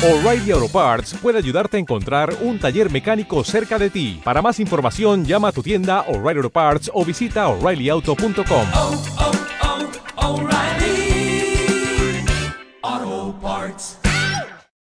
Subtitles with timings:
[0.00, 4.20] O'Reilly Auto Parts puede ayudarte a encontrar un taller mecánico cerca de ti.
[4.22, 8.66] Para más información, llama a tu tienda O'Reilly Auto Parts o visita oreillyauto.com.
[8.76, 8.94] oh,
[12.84, 13.98] oh, Parts.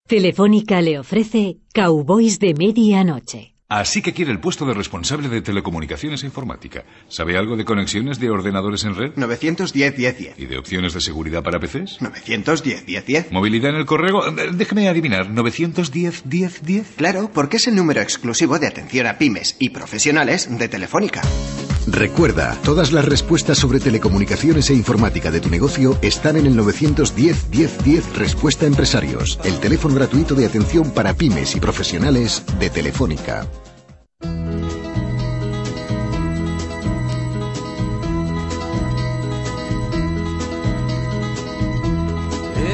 [0.07, 3.57] Telefónica le ofrece Cowboys de Medianoche.
[3.71, 6.83] Así que quiere el puesto de responsable de telecomunicaciones e informática.
[7.07, 9.13] ¿Sabe algo de conexiones de ordenadores en red?
[9.15, 10.39] 910 10 10.
[10.39, 12.03] ¿Y de opciones de seguridad para PCs?
[12.03, 13.31] 910 10 10.
[13.31, 14.27] ¿Movilidad en el correo?
[14.27, 16.87] Eh, Déjeme adivinar, ¿910 10 10?
[16.97, 21.23] Claro, porque es el número exclusivo de atención a pymes y profesionales de Telefónica.
[21.87, 27.51] Recuerda, todas las respuestas sobre telecomunicaciones e informática de tu negocio están en el 910
[27.53, 32.69] 10 10 Respuesta a Empresarios, el teléfono gratuito de atención para pymes y profesionales de
[32.69, 33.47] Telefónica.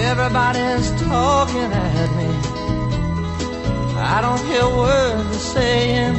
[0.08, 2.28] Everybody's talking at me.
[3.96, 6.16] I don't hear words they're saying,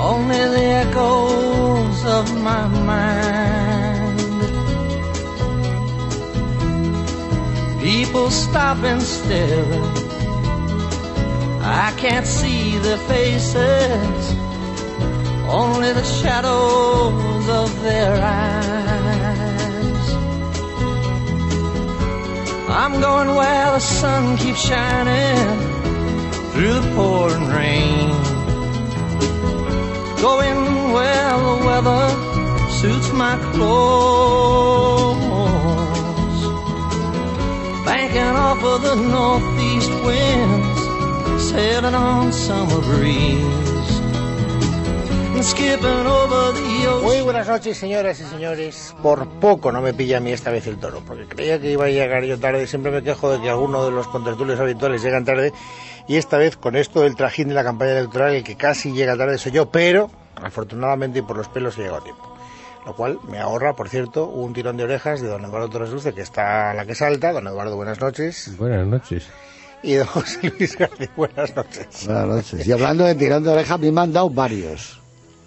[0.00, 4.18] only the echoes of my mind.
[7.80, 10.07] People stop and stare.
[11.70, 14.34] I can't see their faces,
[15.46, 19.48] only the shadows of their eyes.
[22.70, 25.58] I'm going where the sun keeps shining
[26.52, 28.08] through the pouring rain.
[30.20, 32.04] Going where the weather
[32.80, 35.18] suits my clothes.
[37.84, 40.57] Banking off of the northeast winds,
[41.58, 43.94] sailing on summer breeze.
[45.34, 47.02] And skipping over the ocean.
[47.02, 48.94] Muy buenas noches, señoras y señores.
[49.02, 51.86] Por poco no me pilla a mí esta vez el toro, porque creía que iba
[51.86, 52.66] a llegar yo tarde.
[52.68, 55.52] Siempre me quejo de que algunos de los contertulios habituales llegan tarde.
[56.06, 59.16] Y esta vez, con esto del trajín de la campaña electoral, el que casi llega
[59.16, 62.36] tarde soy yo, pero afortunadamente y por los pelos he llegado a tiempo.
[62.86, 66.14] Lo cual me ahorra, por cierto, un tirón de orejas de don Eduardo Torres Luce,
[66.14, 67.32] que está a la que salta.
[67.32, 68.56] Don Eduardo, buenas noches.
[68.56, 69.28] Buenas noches.
[69.82, 72.06] Y don José Luis García, buenas noches.
[72.06, 72.66] Buenas noches.
[72.66, 75.00] Y hablando de tirando de oreja, a mí me han dado varios.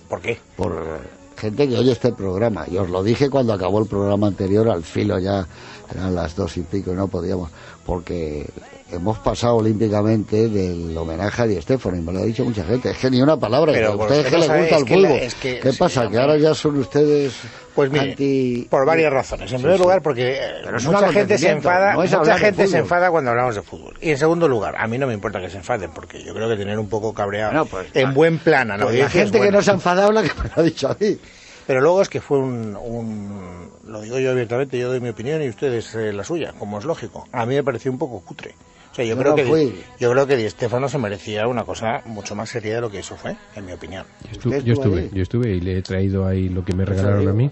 [0.08, 0.40] ¿Por qué?
[0.56, 1.02] Por
[1.38, 2.66] gente que oye este programa.
[2.70, 5.48] Y os lo dije cuando acabó el programa anterior, al filo ya
[5.94, 7.50] eran las dos y pico y no podíamos.
[7.86, 8.46] Porque
[8.92, 12.92] hemos pasado olímpicamente del homenaje a Di Stefano y me lo ha dicho mucha gente.
[12.92, 13.72] Es que ni una palabra.
[13.74, 15.18] Pero que a por ustedes usted que no les gusta el fútbol.
[15.20, 16.08] es que- ¿Qué sí, pasa?
[16.10, 17.34] Que ahora ya son ustedes
[17.74, 18.68] Pues mire, anti...
[18.70, 19.52] por varias razones.
[19.52, 19.84] En Sí, primer sí.
[19.84, 20.40] lugar, porque eh,
[20.86, 23.98] mucha gente se enfada, no mucha gente se enfada cuando hablamos de fútbol.
[24.02, 26.50] Y en segundo lugar, a mí no me importa que se enfaden, porque yo creo
[26.50, 29.40] que tener un poco cabreado Bueno, pues, en buen plan a la Pues la gente
[29.40, 31.18] que no se ha enfadado la que me lo ha dicho a mí.
[31.68, 35.42] Pero luego es que fue un, un- lo digo yo abiertamente, yo doy mi opinión
[35.42, 37.28] y ustedes eh, la suya, como es lógico.
[37.32, 38.56] A mí me pareció un poco cutre.
[38.92, 39.84] O sea, yo, Yo creo no que fui.
[40.00, 43.00] yo creo que Di Stefano se merecía una cosa mucho más seria de lo que
[43.00, 44.06] eso fue, en mi opinión.
[44.24, 45.10] Yo, estu- ¿Usted yo estuve, ahí?
[45.14, 47.50] yo estuve y le he traído ahí lo que me regalaron a mí.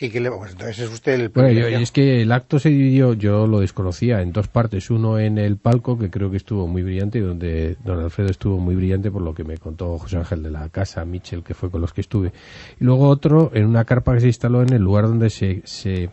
[0.00, 2.68] Y que le, pues entonces es usted el Bueno, yo- es que el acto se
[2.68, 4.90] dividió, yo lo desconocía, en dos partes.
[4.90, 8.58] Uno en el palco, que creo que estuvo muy brillante, y donde don Alfredo estuvo
[8.58, 11.70] muy brillante, por lo que me contó José Ángel de la Casa, Michel, que fue
[11.70, 12.32] con los que estuve.
[12.80, 16.10] Y luego otro en una carpa que se instaló en el lugar donde se, se,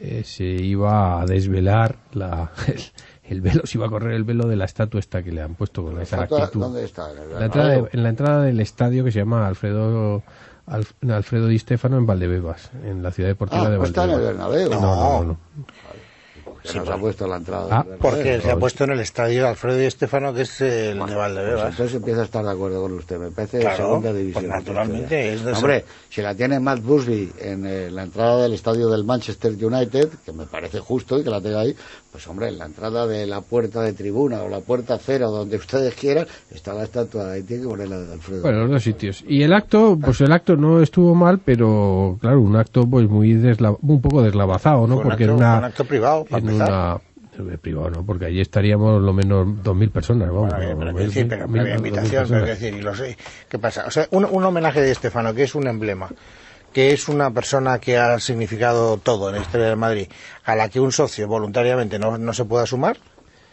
[0.00, 2.80] eh, se iba a desvelar la, el,
[3.24, 5.54] el velo, se iba a correr el velo de la estatua esta que le han
[5.54, 6.60] puesto con esa ¿Estatua actitud.
[6.60, 7.12] ¿Dónde está?
[7.12, 7.90] ¿En el La entrada de- Bernabéu?
[7.92, 10.22] en la entrada del estadio que se llama Alfredo Alf-
[10.70, 14.16] Alfredo Di Stefano en Valdebebas, en la ciudad deportiva Ah, de no está en el
[14.16, 14.50] Valdebebas.
[14.50, 14.70] Bernabéu.
[14.70, 15.38] No, no, no, no.
[16.64, 17.66] Se nos ha puesto la entrada.
[17.70, 20.94] Ah, Porque se ha puesto en el estadio de Alfredo y Estefano, que es el
[20.94, 21.70] de Pues Valdebebas.
[21.70, 23.18] entonces empiezo a estar de acuerdo con usted.
[23.18, 24.48] Me parece de Claro, segunda pues división.
[24.48, 28.88] naturalmente, es de Hombre, si la tiene Matt Busby en eh, la entrada del estadio
[28.88, 31.74] del Manchester United, que me parece justo y que la tenga ahí,
[32.10, 35.56] pues hombre, en la entrada de la puerta de tribuna o la puerta cero, donde
[35.56, 37.32] ustedes quieran, está la estatua.
[37.32, 38.42] Ahí tiene que poner la de Alfredo.
[38.42, 39.24] Bueno, los dos sitios.
[39.28, 43.34] Y el acto, pues el acto no estuvo mal, pero claro, un acto pues muy
[43.34, 44.96] desla- un poco deslavazado, ¿no?
[45.02, 46.68] Porque acto- era una un acto privado, para en empezar.
[46.72, 47.00] una
[47.52, 48.04] eh, privado, ¿no?
[48.04, 50.50] Porque allí estaríamos lo menos dos mil personas, vamos.
[50.50, 53.16] Bueno, pero, o quiero decir, pero mil- mil invitación, pero decir, y lo sé.
[53.48, 53.84] ¿Qué pasa?
[53.86, 56.08] O sea, un, un homenaje de Estefano, que es un emblema,
[56.72, 60.08] que es una persona que ha significado todo en la historia del Madrid,
[60.44, 62.96] a la que un socio voluntariamente no, no se pueda sumar,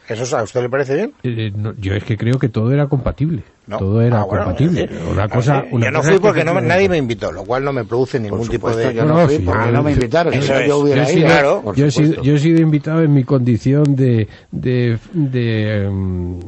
[0.07, 1.13] ¿eso a usted le parece bien?
[1.23, 3.43] Eh, no, yo es que creo que todo era compatible.
[3.67, 3.77] No.
[3.79, 4.89] todo era Ah, bueno, compatible.
[5.11, 7.63] una cosa, eh, una yo no cosa fui porque no, nadie me invitó, lo cual
[7.63, 8.93] no me produce ningún tipo de...
[8.93, 10.33] yo no, No, fui sí, porque no me invitaron.
[10.35, 11.63] Eso yo hubiera Yo he sido- claro.
[11.75, 12.23] yo, he sido, supuesto.
[12.23, 16.39] yo he sido invitado en mi condición de, de, de, em,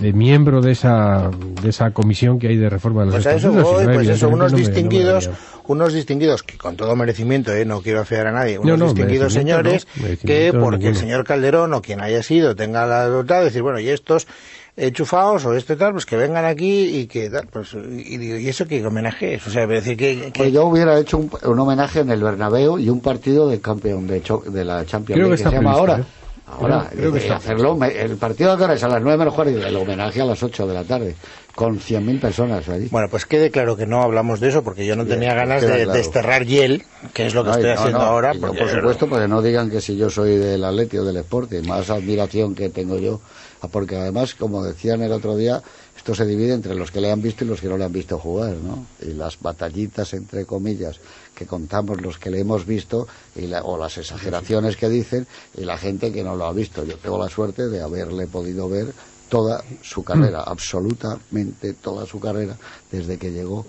[0.00, 1.30] de miembro de esa,
[1.62, 4.08] de esa comisión que hay de reforma de los Pues a eso voy, no, pues
[4.08, 5.30] eso, unos no me- no me distinguidos,
[5.66, 8.84] unos distinguidos, que con todo merecimiento, eh, no quiero afear a nadie, No, unos no,
[8.86, 13.38] distinguidos señores no, que porque el señor Calderón o quien haya sido tenga la voluntad
[13.40, 14.28] de decir, bueno, y estos
[14.76, 18.48] enchufados o este tal, pues que vengan aquí y que tal, pues, y, digo, ¿y
[18.48, 19.46] eso qué homenaje es?
[19.46, 22.78] O sea, decir, que, que- Pues yo hubiera hecho un, un homenaje en el Bernabéu
[22.78, 25.72] y un partido de campeón de, cho- de la Champions League que que, se llama
[25.72, 25.98] ahora.
[26.00, 26.04] ¿eh?
[26.46, 27.36] Ahora, Creo- creo que y está.
[27.36, 30.24] hacerlo, el partido de ahora es a las 9 menos cuarto y el homenaje a
[30.24, 31.14] las 8 de la tarde,
[31.54, 32.88] con 100.000 personas allí.
[32.90, 35.62] Bueno, pues quede claro que no hablamos de eso porque yo no Bien, tenía ganas
[35.62, 35.92] de claro.
[35.92, 36.82] desterrar hiel,
[37.14, 38.34] que es lo que No, y estoy no, haciendo no, ahora.
[38.34, 41.18] y yo, por supuesto, porque no digan que si yo soy del Atleti o del
[41.18, 43.20] Sporting, más admiración que tengo yo,
[43.68, 45.62] porque además, como decían el otro día,
[45.96, 47.92] esto se divide entre los que le han visto y los que no le han
[47.92, 48.86] visto jugar, ¿no?
[49.00, 50.98] Y las batallitas, entre comillas,
[51.34, 55.26] que contamos los que le hemos visto, y la- o las exageraciones que dicen,
[55.56, 56.84] y la gente que no lo ha visto.
[56.84, 58.92] Yo tengo la suerte de haberle podido ver
[59.28, 62.56] toda su carrera, absolutamente toda su carrera,
[62.90, 63.66] desde que llegó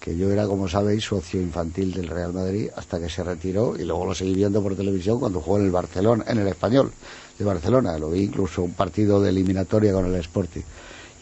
[0.00, 3.84] que yo era, como sabéis, socio infantil del Real Madrid hasta que se retiró y
[3.84, 6.92] luego lo seguí viendo por televisión cuando jugó en el Barcelona, en el Español
[7.38, 7.98] de Barcelona.
[7.98, 10.62] Lo vi incluso un partido de eliminatoria con el Sporting.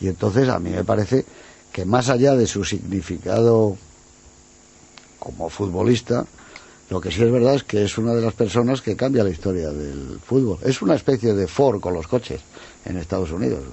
[0.00, 1.25] Y entonces a mí me parece
[1.72, 3.76] que más allá de su significado
[5.19, 6.26] como futbolista,
[6.90, 9.31] lo que sí es verdad es que es una de las personas que cambia la
[9.31, 10.58] historia del fútbol.
[10.62, 12.43] Es una especie de Ford con los coches
[12.84, 13.64] en Estados Unidos.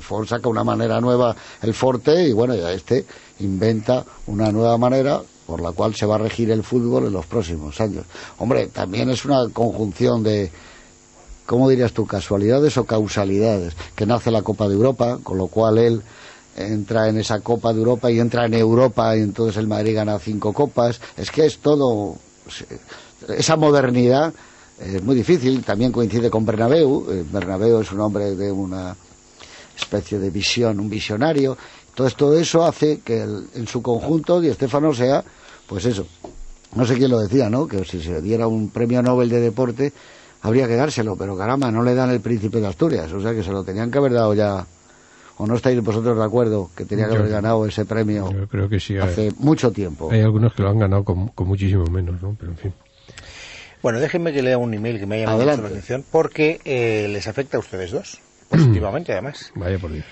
[0.00, 3.04] Ford saca una manera nueva, el Forte, y bueno, ya este
[3.40, 7.26] inventa una nueva manera por la cual se va a regir el fútbol en los
[7.26, 8.04] próximos años.
[8.38, 10.50] Hombre, también es una conjunción de,
[11.46, 12.06] ¿cómo dirías tú?
[12.06, 13.74] Casualidades o causalidades.
[13.94, 16.02] Que nace la Copa de Europa, con lo cual él
[16.56, 20.18] entra en esa Copa de Europa y entra en Europa y entonces el Madrid gana
[20.18, 21.00] cinco copas.
[21.16, 22.16] Es que es todo,
[23.28, 24.32] esa modernidad
[24.80, 25.62] es muy difícil.
[25.64, 27.06] También coincide con Bernabéu.
[27.10, 28.94] Eh, Bernabéu es un hombre de una
[29.76, 31.56] especie de visión, un visionario.
[31.88, 34.52] Entonces todo eso hace que el- en su conjunto Di
[34.94, 35.24] sea,
[35.66, 36.06] pues eso,
[36.74, 37.66] no sé quién lo decía, ¿no?
[37.66, 39.92] Que si se diera un premio Nobel de deporte
[40.42, 43.42] habría que dárselo, pero caramba, no le dan el príncipe de Asturias, o sea que
[43.42, 44.66] se lo tenían que haber dado ya.
[45.38, 48.46] ¿O no estáis vosotros de acuerdo que tenía que Yo- haber ganado ese premio Yo
[48.48, 48.94] creo que sí.
[48.94, 50.10] hay- hace mucho tiempo?
[50.12, 52.36] Hay algunos que lo han ganado con, con muchísimo menos, ¿no?
[52.38, 52.72] Pero en fin.
[53.82, 55.62] Bueno, déjenme que lea un email que me ha llamado Adelante.
[55.62, 59.50] mucho la atención porque eh, les afecta a ustedes dos, positivamente además.
[59.56, 60.04] Vaya por Dios.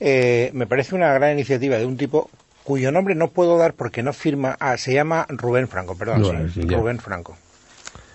[0.00, 2.28] Eh, me parece una gran iniciativa de un tipo
[2.64, 4.56] cuyo nombre no puedo dar porque no firma.
[4.58, 6.22] Ah, se llama Rubén Franco, perdón.
[6.22, 6.62] No, sí.
[6.62, 7.36] Rubén Franco.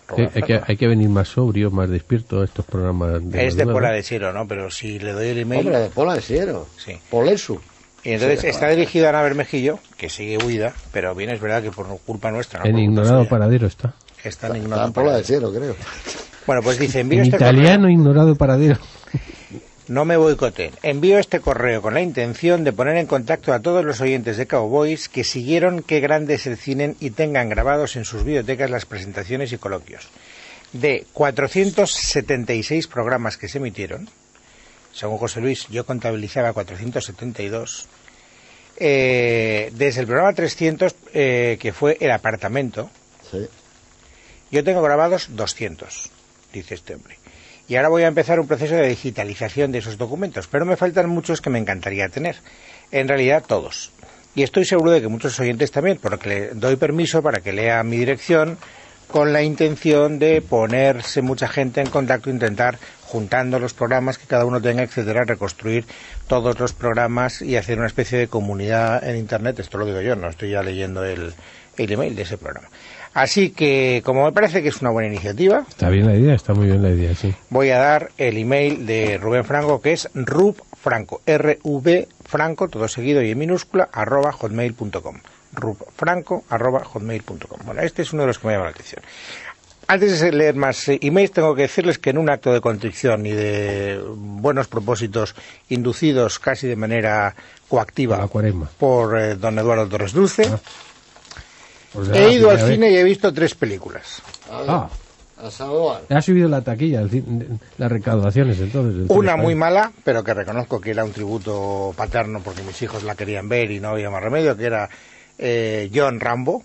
[0.09, 0.65] Hay, que, Franco.
[0.67, 3.29] hay que venir más sobrio, más despierto a estos programas.
[3.29, 3.65] De Es de.
[3.65, 4.47] Pola de Chero, ¿no?
[4.47, 5.65] Pero si le doy el email.
[5.65, 6.67] Hombre, de Pola de Siero.
[6.77, 6.93] Sí.
[7.09, 7.59] Polesu.
[8.03, 11.61] Y entonces Sí, está dirigido a Ana Bermejillo, que sigue huida, pero bien es verdad
[11.61, 12.61] que por culpa nuestra.
[12.61, 13.95] No En ignorado suya, paradero está.
[14.23, 15.51] Está en Está ignorado en Pola de paradero.
[15.51, 15.75] Creo.
[16.45, 18.77] Bueno, pues dice, envío En este italiano, ignorado paradero.
[19.87, 20.73] No me boicoteen.
[20.83, 24.45] Envío este correo con la intención de poner en contacto a todos los oyentes de
[24.47, 28.85] Cowboys que siguieron Qué grande es el cine y tengan grabados en sus bibliotecas las
[28.85, 30.09] presentaciones y coloquios.
[30.73, 34.09] De 476 programas que se emitieron,
[34.93, 37.87] según José Luis, yo contabilizaba 472.
[38.79, 42.91] eh, desde el programa 300, eh, que fue El apartamento,
[43.31, 43.47] Sí.
[44.51, 46.09] yo tengo grabados 200,
[46.53, 47.17] dice este hombre.
[47.67, 51.09] Y ahora voy a empezar un proceso de digitalización de esos documentos, pero me faltan
[51.09, 52.37] muchos que me encantaría tener.
[52.91, 53.91] En realidad, todos.
[54.35, 57.83] Y estoy seguro de que muchos oyentes también, porque le doy permiso para que lea
[57.83, 58.57] mi dirección
[59.07, 64.45] con la intención de ponerse mucha gente en contacto, intentar, juntando los programas que cada
[64.45, 65.85] uno tenga, etcétera, reconstruir
[66.27, 69.59] todos los programas y hacer una especie de comunidad en Internet.
[69.59, 71.33] Esto lo digo yo, no estoy ya leyendo el,
[71.77, 72.69] el email de ese programa.
[73.17, 76.53] Así que, como me parece que es una buena iniciativa, Está bien la idea, está
[76.53, 77.33] muy bien la idea, sí.
[77.49, 83.23] voy a dar el email de Rubén Franco, que es rubfranco, R-V Franco, todo seguido
[83.23, 85.17] y en minúscula, arroba hotmail.com.
[85.51, 87.59] rubfranco, arroba hotmail.com.
[87.65, 89.01] Bueno, este es uno de los que me llama la atención.
[89.87, 93.25] Antes de leer más eh, emails, tengo que decirles que en un acto de contrición
[93.25, 95.33] y de buenos propósitos
[95.69, 97.33] inducidos casi de manera
[97.67, 98.27] coactiva
[98.77, 100.51] por eh, don Eduardo Torres Dulce,
[101.93, 104.21] O sea, he ido al cine y he visto tres películas.
[104.51, 104.89] A ver, Ah.
[105.39, 105.99] a.
[106.17, 109.05] Ha subido la taquilla, el las recaudaciones, entonces.
[109.09, 113.13] Una muy mala, pero que reconozco que era un tributo paterno porque mis hijos la
[113.15, 114.89] querían ver y no había más remedio, que era
[115.37, 116.63] eh, John Rambo,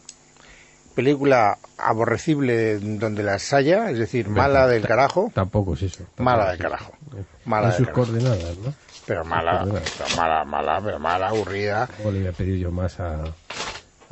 [0.95, 6.05] película aborrecible donde las haya, es decir, mala del carajo, Tampoco es eso.
[6.19, 6.93] mala tampoco del carajo.
[7.17, 8.05] Eh, Mala en sus carajo.
[8.07, 8.75] coordenadas, ¿no?
[9.07, 9.67] Pero mala,
[10.17, 11.89] mala, mala, pero mala, aburrida.
[11.99, 13.25] ¿Cómo le voy a pedir yo más a,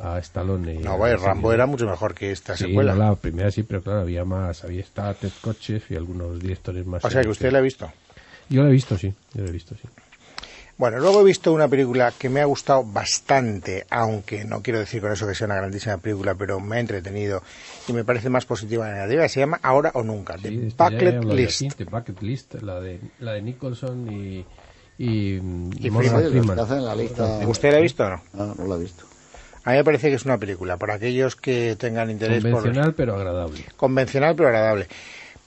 [0.01, 0.73] a Stallone?
[0.75, 1.17] y No, Silvio?
[1.17, 2.93] Rambo era mucho mejor que esta Sí, secuela.
[2.95, 4.63] no, la primera sí, pero claro, había más.
[4.63, 7.03] Había estaba Ted Kotcheff y algunos directores más.
[7.05, 7.91] O sea que usted la ha visto.
[8.49, 9.13] Yo la he visto, sí.
[9.33, 9.87] Yo la he visto, sí.
[10.77, 14.99] Bueno, luego he visto una película que me ha gustado bastante, aunque no quiero decir
[14.99, 17.43] con eso que sea una grandísima película, pero me ha entretenido
[17.87, 19.27] y me parece más positiva que negativa.
[19.29, 21.61] Se llama Ahora o Nunca, Sí, The Bucket List.
[21.61, 24.45] aquí, The Bucket List, la de, la de Nicholson y.
[24.97, 26.59] Y, Y los Freeman.
[26.59, 27.39] hacen la lista...
[27.47, 28.21] ¿Usted la ha visto o no?
[28.33, 29.03] No, no la he visto.
[29.63, 32.93] A mí me parece que es una película, para aquellos que tengan interés por Convencional,
[32.95, 33.65] pero agradable.
[33.77, 34.87] convencional pero agradable.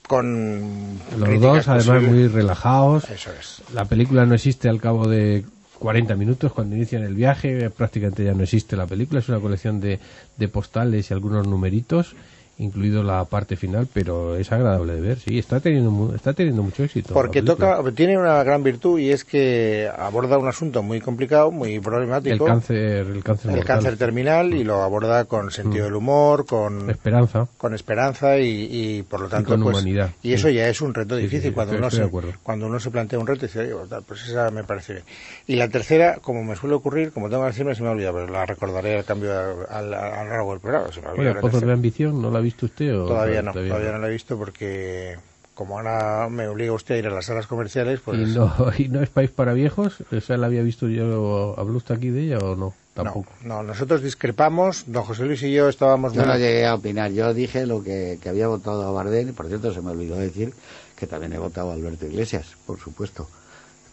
[0.07, 2.11] Con Los dos, además, posibles.
[2.11, 3.09] muy relajados.
[3.11, 3.63] Eso es.
[3.73, 5.45] La película no existe al cabo de
[5.79, 9.81] 40 minutos cuando inician el viaje, prácticamente ya no existe la película, es una colección
[9.81, 9.99] de,
[10.37, 12.15] de postales y algunos numeritos,
[12.59, 16.85] incluido la parte final, pero es agradable de ver, sí, está teniendo está teniendo mucho
[16.85, 17.15] éxito.
[17.15, 21.75] Porque toca, tiene una gran virtud y es que aborda un asunto muy complicado, muy
[21.75, 26.47] el problemático, cáncer, el cáncer, el cáncer terminal, y lo aborda con sentido del humor,
[26.47, 27.49] con, esperanza.
[27.57, 30.35] con esperanza y, y, por lo tanto con pues, humanidad, y sí.
[30.35, 32.09] eso ya es un reto sí, difícil sí, cuando uno se
[32.43, 35.05] cuando uno se plantea un reto y dice "Oye, tal, pues esa me parece bien
[35.47, 38.15] y la tercera como me suele ocurrir como tengo que decirme se me ha olvidado
[38.15, 41.73] pero la recordaré al cambio al, al, al del programa se me Oye, la de
[41.73, 42.97] ambición, ¿no la visto usted?
[42.97, 45.17] O todavía no todavía no la he visto porque
[45.55, 48.89] como ahora me obliga usted a ir a las salas comerciales pues ¿Y no, ¿Y
[48.89, 50.03] no es país para viejos?
[50.11, 51.55] ¿Esa la había visto yo?
[51.59, 52.75] ¿Habló usted aquí de ella o no?
[52.95, 53.33] Tampoco.
[53.43, 56.75] no, no, nosotros discrepamos don José Luis y yo estábamos Yo muy- no llegué a
[56.77, 57.11] opinar.
[57.11, 60.15] Yo dije lo que, que había votado a Bardén, y por cierto se me olvidó
[60.15, 60.53] decir
[60.97, 63.29] que también he votado a Alberto Iglesias, por supuesto.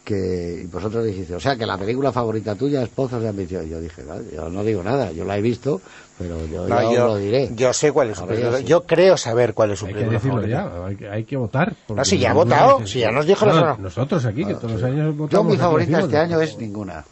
[0.03, 3.69] Que, y vosotros dijiste, o sea, que la película favorita tuya es Pozos de Ambición.
[3.69, 5.79] Yo dije, "Vale, yo no digo nada, yo la he visto,
[6.17, 7.51] pero yo No, ya os yo, lo diré.
[7.55, 8.57] yo sé cuál es su película.
[8.57, 8.63] sí.
[8.63, 10.49] Yo creo saber cuál es su Hay que película favorita.
[10.49, 11.75] ya, hay que, hay que votar.
[11.89, 14.43] No, si ya ha no- votado, no- si ya nos dijo la No, Nosotros aquí,
[14.43, 15.45] que todos los años Yo votamos.
[15.45, 16.21] mi aquí favorita este ¿no?
[16.23, 17.05] año es ninguna.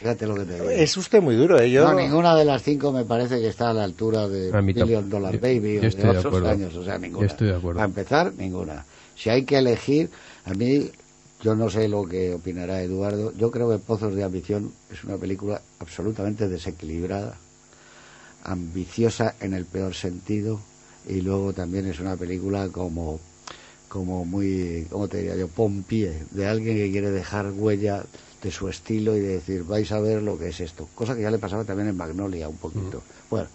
[0.00, 0.70] Fíjate lo que te digo.
[0.70, 1.70] Es usted muy duro, ¿eh?
[1.70, 1.84] Yo...
[1.84, 4.60] No, ninguna de las cinco me parece que está a la altura de A.
[4.60, 6.48] Billion Dollar Yo- Baby yo o de otros acuerdo.
[6.48, 7.26] años, o sea, ninguna.
[7.26, 7.76] Yo estoy de acuerdo.
[7.76, 8.84] Para empezar, ninguna.
[9.14, 10.10] Si hay que elegir,
[10.44, 10.90] a mí,
[11.42, 15.16] yo no sé lo que opinará Eduardo, yo creo que Pozos de Ambición es una
[15.16, 17.36] película absolutamente desequilibrada,
[18.44, 20.60] ambiciosa en el peor sentido,
[21.08, 23.20] y luego también es una película como
[23.92, 25.48] como muy, ¿cómo te diría yo?
[25.48, 28.06] Pompie, de alguien que quiere dejar huella
[28.42, 30.88] de su estilo y de decir, vais a ver lo que es esto.
[30.94, 33.02] Cosa que ya le pasaba también en Magnolia un poquito.
[33.28, 33.48] Bueno,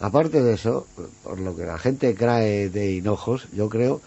[0.00, 0.88] aparte de eso,
[1.22, 4.00] por lo que la gente cree de hinojos, yo creo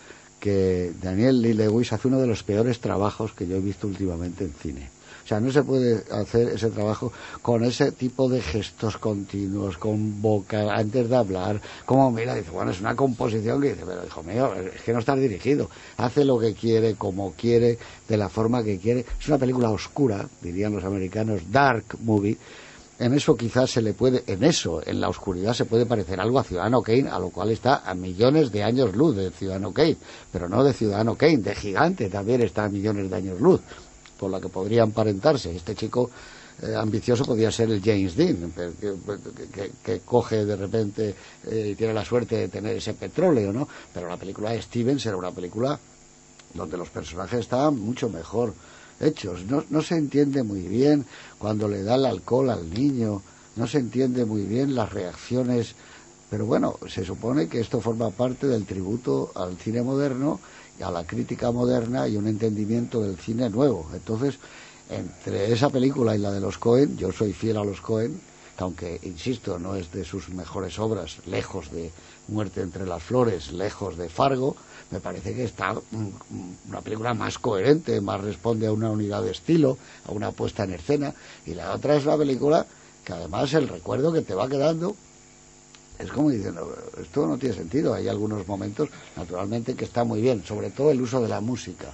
[0.43, 4.43] que Daniel Lee Lewis hace uno de los peores trabajos que yo he visto últimamente
[4.43, 4.89] en cine.
[5.23, 10.21] O sea, no se puede hacer ese trabajo con ese tipo de gestos continuos, con
[10.21, 14.21] boca, antes de hablar, como mira, dice, bueno, es una composición que dice, pero hijo
[14.21, 18.65] mío, es que no estás dirigido, hace lo que quiere, como quiere, de la forma
[18.65, 19.05] que quiere.
[19.17, 22.37] Es una película oscura, dirían los americanos, dark movie,
[22.99, 26.39] en eso quizás se le puede, en eso, en la oscuridad se puede parecer algo
[26.39, 29.97] a Ciudadano Kane, a lo cual está a millones de años luz de Ciudadano Kane,
[30.31, 33.61] pero no de Ciudadano Kane, de Gigante también está a millones de años luz,
[34.17, 35.55] por la que podría emparentarse.
[35.55, 36.11] Este chico
[36.61, 38.53] eh, ambicioso podría ser el James Dean,
[39.83, 41.15] que, coge de repente
[41.47, 43.67] eh, y tiene la suerte de tener ese petróleo, ¿no?
[43.91, 45.79] Pero la película de Stevens era una película
[46.53, 48.53] donde los personajes estaban mucho mejor
[48.99, 49.45] hechos.
[49.45, 51.05] No, no se entiende muy bien
[51.37, 53.21] cuando le da el alcohol al niño,
[53.55, 55.75] no se entiende muy bien las reacciones,
[56.29, 60.39] pero bueno, se supone que esto forma parte del tributo al cine moderno
[60.79, 63.87] y a la crítica moderna y un entendimiento del cine nuevo.
[63.93, 64.39] Entonces,
[64.89, 68.19] entre esa película y la de los Cohen, yo soy fiel a los Cohen,
[68.57, 71.91] que aunque, insisto, no es de sus mejores obras, lejos de
[72.27, 74.55] Muerte entre las Flores, lejos de Fargo,
[74.93, 79.31] me parece que está mm, una película más coherente, más responde a una unidad de
[79.31, 81.15] estilo, a una puesta en escena,
[81.47, 82.67] y la otra es una película
[83.03, 84.95] que además el recuerdo que te va quedando
[85.97, 90.43] es como diciendo, esto no tiene sentido, hay algunos momentos, naturalmente, que está muy bien,
[90.45, 91.93] sobre todo el uso de la música.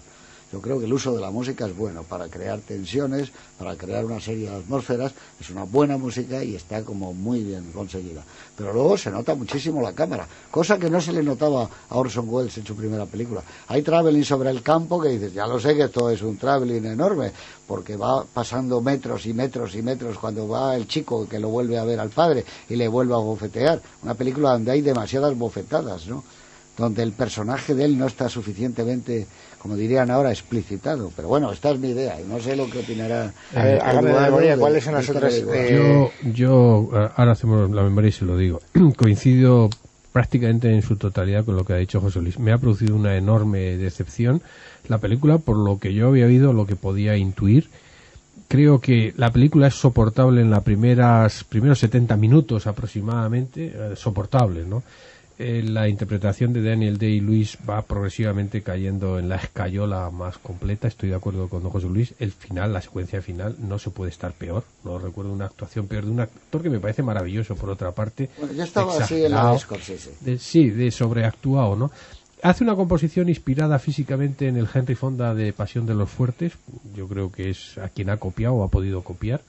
[0.51, 4.03] Yo creo que el uso de la música es bueno para crear tensiones, para crear
[4.03, 8.23] una serie de atmósferas, es una buena música y está como muy bien conseguida.
[8.57, 12.27] Pero luego se nota muchísimo la cámara, cosa que no se le notaba a Orson
[12.27, 13.43] Welles en su primera película.
[13.67, 16.85] Hay traveling sobre el campo que dices, ya lo sé que esto es un traveling
[16.85, 17.31] enorme,
[17.67, 21.77] porque va pasando metros y metros y metros cuando va el chico que lo vuelve
[21.77, 23.79] a ver al padre y le vuelve a bofetear.
[24.01, 26.23] Una película donde hay demasiadas bofetadas, ¿no?
[26.79, 29.27] donde el personaje de él no está suficientemente,
[29.59, 31.11] como dirían ahora, explicitado.
[31.15, 33.33] Pero bueno, esta es mi idea y no sé lo que opinará.
[33.55, 37.33] A ver, hágame la Eduardo memoria, ¿cuáles son las otras, eh, Yo, yo, eh, ahora
[37.33, 38.61] hacemos la memoria y se lo digo.
[38.97, 39.69] Coincido
[40.11, 42.39] prácticamente en su totalidad con lo que ha dicho José Luis.
[42.39, 44.41] Me ha producido una enorme decepción
[44.87, 47.69] la película por lo que yo había oído, lo que podía intuir.
[48.47, 54.65] Creo que la película es soportable en los primeras primeros 70 minutos aproximadamente, eh, soportable,
[54.65, 54.81] ¿no?
[55.41, 60.89] Eh, la interpretación de Daniel Day-Lewis va progresivamente cayendo en la escayola más completa.
[60.89, 62.13] Estoy de acuerdo con don José Luis.
[62.19, 64.65] El final, la secuencia final, no se puede estar peor.
[64.83, 68.29] No recuerdo una actuación peor de un actor que me parece maravilloso, por otra parte.
[68.37, 70.11] Bueno, yo estaba así en la Scorsese.
[70.19, 71.89] de- sí, de sobreactuado, ¿no?
[72.43, 76.51] Hace una composición inspirada físicamente en el Henry Fonda de Pasión de los Fuertes.
[76.95, 79.39] Yo creo que es a quien ha copiado o ha podido copiar.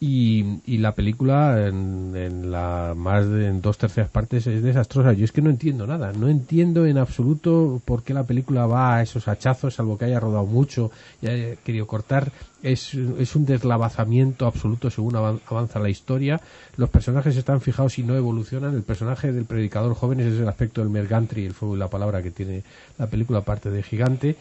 [0.00, 5.14] Y, y la película en, en la más de en dos terceras partes es desastrosa.
[5.14, 8.96] Yo es que no entiendo nada, no entiendo en absoluto por qué la película va
[8.96, 10.90] a esos hachazos, salvo que haya rodado mucho
[11.22, 12.32] y haya querido cortar.
[12.62, 16.38] Es, es un deslavazamiento absoluto según avan- avanza la historia.
[16.76, 18.74] Los personajes están fijados y no evolucionan.
[18.74, 21.88] El personaje del predicador joven ese es el aspecto del mergantri, el fuego y la
[21.88, 22.62] palabra que tiene
[22.98, 24.36] la película, aparte de gigante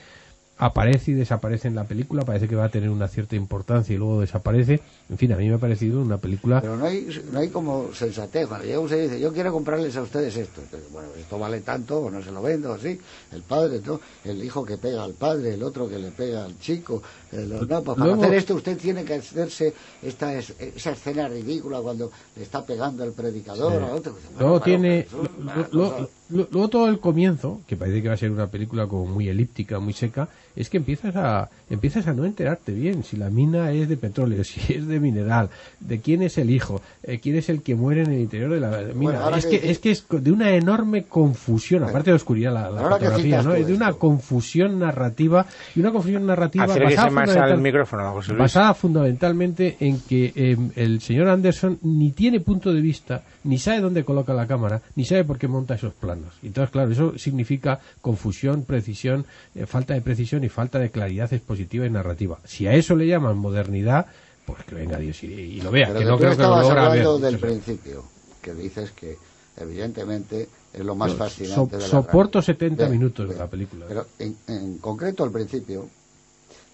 [0.57, 3.97] aparece y desaparece en la película, parece que va a tener una cierta importancia y
[3.97, 4.79] luego desaparece.
[5.09, 6.61] En fin, a mí me ha parecido una película...
[6.61, 8.47] Pero no hay, no hay como sensatez.
[8.47, 10.61] Cuando llega usted y dice, yo quiero comprarles a ustedes esto.
[10.61, 12.99] Entonces, bueno, esto vale tanto, o no se lo vendo, o sí.
[13.31, 13.99] El padre, ¿no?
[14.23, 17.01] el hijo que pega al padre, el otro que le pega al chico.
[17.31, 21.81] no, pues para Luego- hacer esto usted tiene que hacerse esta es- esa escena ridícula
[21.81, 23.91] cuando le está pegando el predicador Sí.
[23.91, 24.13] otro.
[24.13, 28.31] Bueno, claro, tiene lo- lo- luego todo el comienzo, que parece que va a ser
[28.31, 32.71] una película como muy elíptica, muy seca, es que empiezas a empiezas a no enterarte
[32.71, 36.49] bien si la mina es de petróleo, si es de mineral, de quién es el
[36.49, 39.29] hijo, eh, quién es el que muere en el interior de la mina.
[39.35, 43.53] es que es que es de una enorme confusión, aparte de oscuridad la, fotografía, ¿no?
[43.53, 45.45] Es de una confusión narrativa
[45.75, 48.39] y una confusión narrativa basada más al fundamental- micrófono, José Luis.
[48.39, 53.81] basada fundamentalmente en que eh, el señor Anderson ni tiene punto de vista, ni sabe
[53.81, 56.33] dónde coloca la cámara, ni sabe por qué monta esos planos.
[56.43, 61.85] Entonces, claro, eso significa confusión, precisión, eh, falta de precisión y falta de claridad expositiva
[61.85, 62.39] y narrativa.
[62.45, 64.05] Si a eso le llaman modernidad,
[64.45, 66.49] pues que venga Dios y, y lo vea, Pero que que no creo que lo
[66.61, 66.89] logra ver.
[66.89, 68.03] hablando del principio,
[68.41, 69.17] que dices que
[69.57, 72.45] evidentemente es lo más No, fascinante so- de la soporto trama.
[72.45, 73.85] 70 Bien, minutos de la película.
[73.87, 75.87] Pero en, en concreto al principio,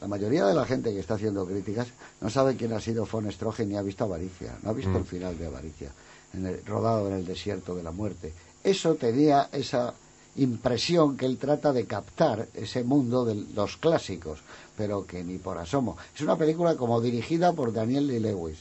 [0.02, 1.88] la mayoría de la gente que está haciendo críticas
[2.22, 4.96] no sabe quién ha sido von Stroheim ni ha visto Avaricia, no ha visto Mm.
[4.98, 5.90] el final de Avaricia,
[6.34, 8.34] en el- rodado en el desierto de la muerte.
[8.64, 9.94] Eso tenía esa
[10.42, 14.40] impresión que él trata de captar ese mundo de los clásicos,
[14.78, 15.98] pero que ni por asomo.
[16.16, 18.58] Es una película como dirigida por Daniel Lee Lewis,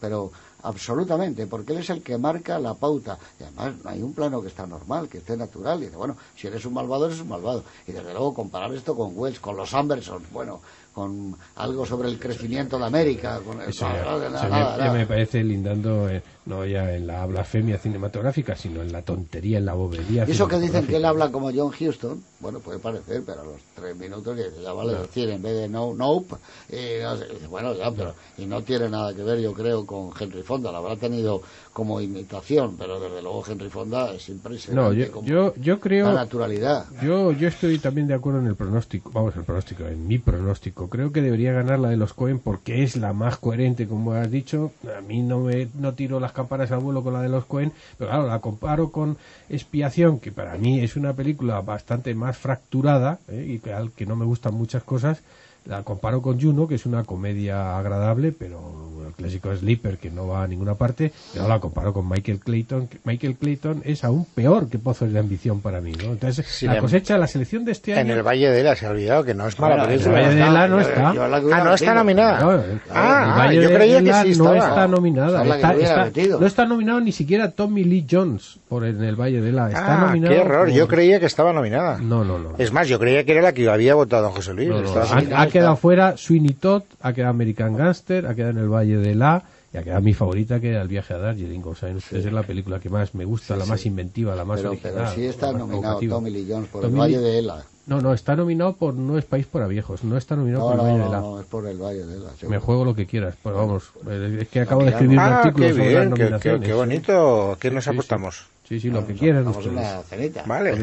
[0.00, 0.30] pero
[0.62, 3.18] absolutamente, porque él es el que marca la pauta.
[3.38, 5.82] Y además no hay un plano que está normal, que esté natural.
[5.82, 7.64] Y dice, bueno, si eres un malvado, eres un malvado.
[7.86, 10.60] Y desde luego comparar esto con Wells, con los Ambersons, bueno,
[10.92, 13.70] con algo sobre el crecimiento de América, con el...
[13.70, 14.92] Eso nada, nada, nada.
[14.92, 19.66] me parece lindando eh, no ya en la blasfemia cinematográfica, sino en la tontería, en
[19.66, 20.24] la bobería.
[20.26, 23.44] Y eso que dicen que él habla como John Huston, bueno, puede parecer, pero a
[23.44, 26.36] los tres minutos dice, ya vale decir, en vez de no, nope,
[26.68, 30.10] y no sé, bueno, ya, pero, y no tiene nada que ver, yo creo, con
[30.18, 34.96] Henry Fonda, la habrá tenido como imitación, pero desde luego Henry Fonda es impresionante.
[34.96, 36.06] No, yo, como yo, yo creo.
[36.06, 36.86] La naturalidad.
[37.02, 40.88] Yo, yo estoy también de acuerdo en el pronóstico, vamos, el pronóstico, en mi pronóstico.
[40.88, 44.30] Creo que debería ganar la de los Cohen porque es la más coherente, como has
[44.30, 44.72] dicho.
[44.96, 47.72] A mí no me no tiro las campanas al vuelo con la de los Cohen,
[47.98, 49.16] pero claro, la comparo con
[49.48, 53.60] Expiación, que para mí es una película bastante más fracturada ¿eh?
[53.64, 55.22] y al que no me gustan muchas cosas.
[55.66, 58.58] La comparo con Juno, que es una comedia agradable, pero
[59.06, 61.12] el clásico Sleeper, que no va a ninguna parte.
[61.34, 62.88] Y ahora la comparo con Michael Clayton.
[62.88, 66.12] que Michael Clayton es aún peor que Pozos de Ambición para mí, ¿no?
[66.12, 68.14] Entonces, la cosecha, la selección de este En año...
[68.14, 70.18] el Valle de la se ha olvidado que no es mala Bueno, película.
[70.20, 71.14] el Valle de la no está.
[71.14, 72.40] Yo Ah, no está nominada.
[72.40, 75.42] No, el- ah, el Valle yo de creía que Ela sí no está nominada.
[75.44, 79.52] Está- está- no está nominado ni siquiera Tommy Lee Jones por en el Valle de
[79.52, 79.68] la.
[79.68, 80.66] Está Ah, nominado qué error.
[80.66, 81.98] por- Yo creía que estaba nominada.
[81.98, 82.50] No, no, no.
[82.58, 84.68] Es más, yo creía que era la que había votado don José Luis.
[84.68, 85.51] No, no.
[85.52, 89.44] Quedado fuera Sweeney Todd, ha quedado American Gangster, ha quedado en el Valle de la
[89.72, 91.60] y ha quedado mi favorita que era El viaje a Darjeeling.
[91.60, 94.58] Como saben ustedes, es la película que más me gusta, la más inventiva, la más
[94.58, 94.94] Pero, original.
[94.96, 96.00] pero sí está nominado.
[96.00, 97.64] Tommy Lee Jones por Tommy el Valle de Ela.
[97.84, 100.76] No, no, está nominado por No es País para Viejos, no está nominado No, por
[100.76, 101.20] no, el Valle no, de la.
[101.20, 102.30] no, es por el Valle de Ela.
[102.48, 105.38] Me juego lo que quieras, pero vamos, eh, es que acabo de escribir un Ah,
[105.40, 106.68] artículo qué sobre las bien, qué, qué- nominaciones.
[106.68, 107.56] qué bonito.
[107.60, 107.96] ¿Qué nos Sí, sí, sí.
[107.98, 108.46] apostamos?
[108.68, 109.72] Sí, sí, lo que tomamos ustedes.
[109.94, 110.44] una cenita.
[110.46, 110.76] Vale, Lo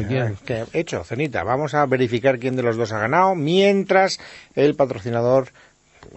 [0.45, 1.43] que hecho, cenita.
[1.43, 4.19] Vamos a verificar quién de los dos ha ganado mientras
[4.53, 5.47] el patrocinador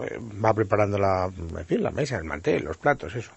[0.01, 3.31] eh, va preparando la, en fin, la mesa, el mantel, los platos, eso.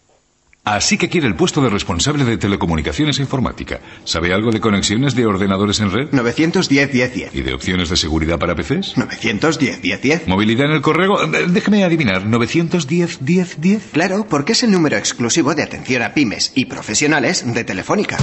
[0.66, 3.78] Así que quiere el puesto de responsable de telecomunicaciones e informática.
[4.02, 6.08] ¿Sabe algo de conexiones de ordenadores en red?
[6.10, 7.34] 910 10 10.
[7.36, 8.96] ¿Y de opciones de seguridad para PCs?
[8.96, 10.26] 910 10 10.
[10.26, 11.22] ¿Movilidad en el correo?
[11.22, 13.82] Eh, Déjeme adivinar, ¿910 10 10?
[13.92, 18.16] Claro, porque es el número exclusivo de atención a pymes y profesionales de Telefónica.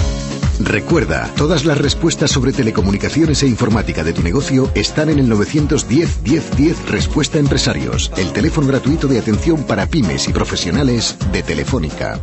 [0.64, 6.24] Recuerda, todas las respuestas sobre telecomunicaciones e informática de tu negocio están en el 910
[6.24, 12.20] 10 10 Respuesta Empresarios, el teléfono gratuito de atención para pymes y profesionales de Telefónica.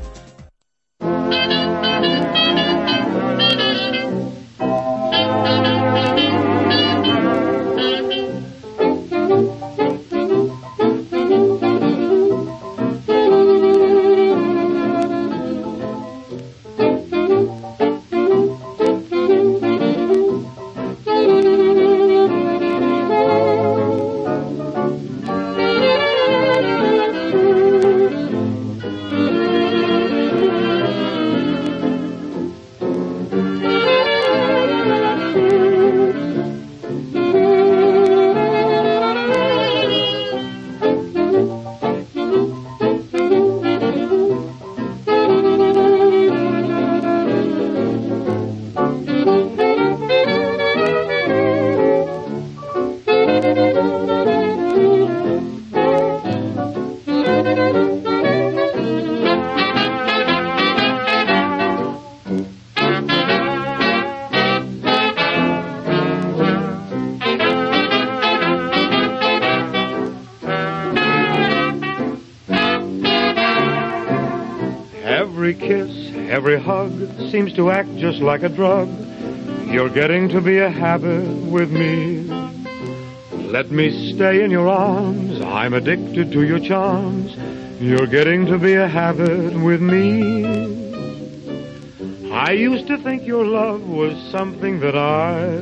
[77.30, 78.88] Seems to act just like a drug.
[79.66, 82.22] You're getting to be a habit with me.
[83.50, 85.40] Let me stay in your arms.
[85.40, 87.36] I'm addicted to your charms.
[87.80, 90.80] You're getting to be a habit with me.
[92.32, 95.60] I used to think your love was something that I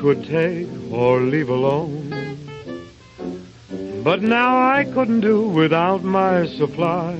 [0.00, 2.38] could take or leave alone.
[4.02, 7.16] But now I couldn't do without my supply.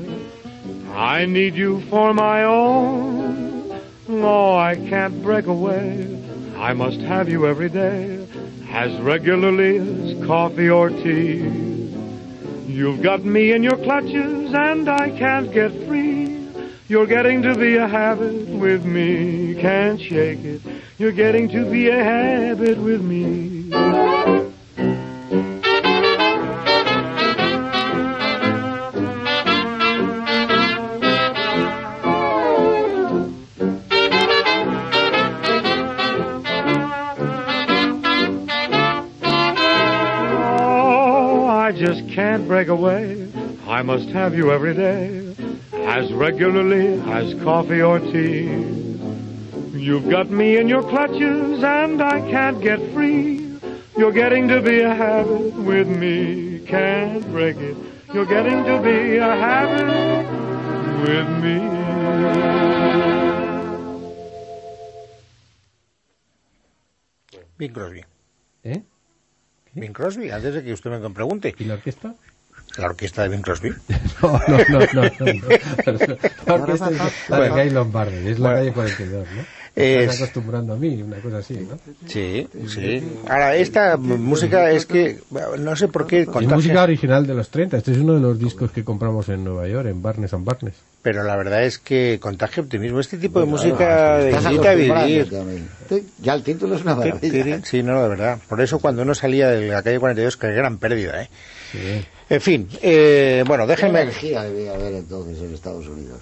[0.99, 3.81] I need you for my own.
[4.09, 6.21] Oh, I can't break away.
[6.57, 8.27] I must have you every day,
[8.71, 11.39] as regularly as coffee or tea.
[12.67, 16.37] You've got me in your clutches and I can't get free.
[16.89, 20.63] You're getting to be a habit with me, can't shake it.
[20.99, 23.71] You're getting to be a habit with me.
[42.39, 43.29] Can't break away.
[43.67, 45.35] I must have you every day,
[45.73, 48.45] as regularly as coffee or tea.
[49.73, 53.59] You've got me in your clutches and I can't get free.
[53.97, 57.77] You're getting to be a habit with me, can't break it.
[58.15, 60.29] You're getting to be a habit
[61.03, 61.59] with me.
[67.59, 68.05] Bing Crosby.
[68.65, 68.83] ¿Eh?
[69.75, 71.55] Bing Crosby, antes de que usted me pregunte.
[71.59, 72.15] ¿Y la orquesta?
[72.77, 73.71] La orquesta de Bing Crosby.
[74.23, 75.03] No, no, no, no.
[75.03, 75.49] no.
[76.47, 78.59] La orquesta es la Guy Lombardi, es la Bueno.
[78.61, 79.58] calle 42, ¿no?
[79.79, 81.79] Es- Estás acostumbrando a mí, una cosa así, ¿no?
[82.07, 83.03] Sí, sí.
[83.29, 85.19] Ahora, esta música es que,
[85.61, 87.77] no sé por qué Es contagia, música original de los 30.
[87.77, 90.75] Este es uno de los discos que compramos en Nueva York, en Barnes and Barnes.
[91.01, 92.99] pero la verdad es que contagia optimismo.
[93.01, 95.31] Este tipo de música estás invita a vivir.
[95.31, 95.69] también.
[95.89, 97.61] Sí, Ya el título es una maravilla.
[97.65, 98.39] Sí, no, de verdad.
[98.49, 101.29] Por eso cuando uno salía de la calle 42, que gran pérdida, ¿eh?
[102.31, 104.03] En fin, eh, bueno, ¿Qué déjenme...
[104.03, 106.21] energía debía haber entonces en Estados Unidos?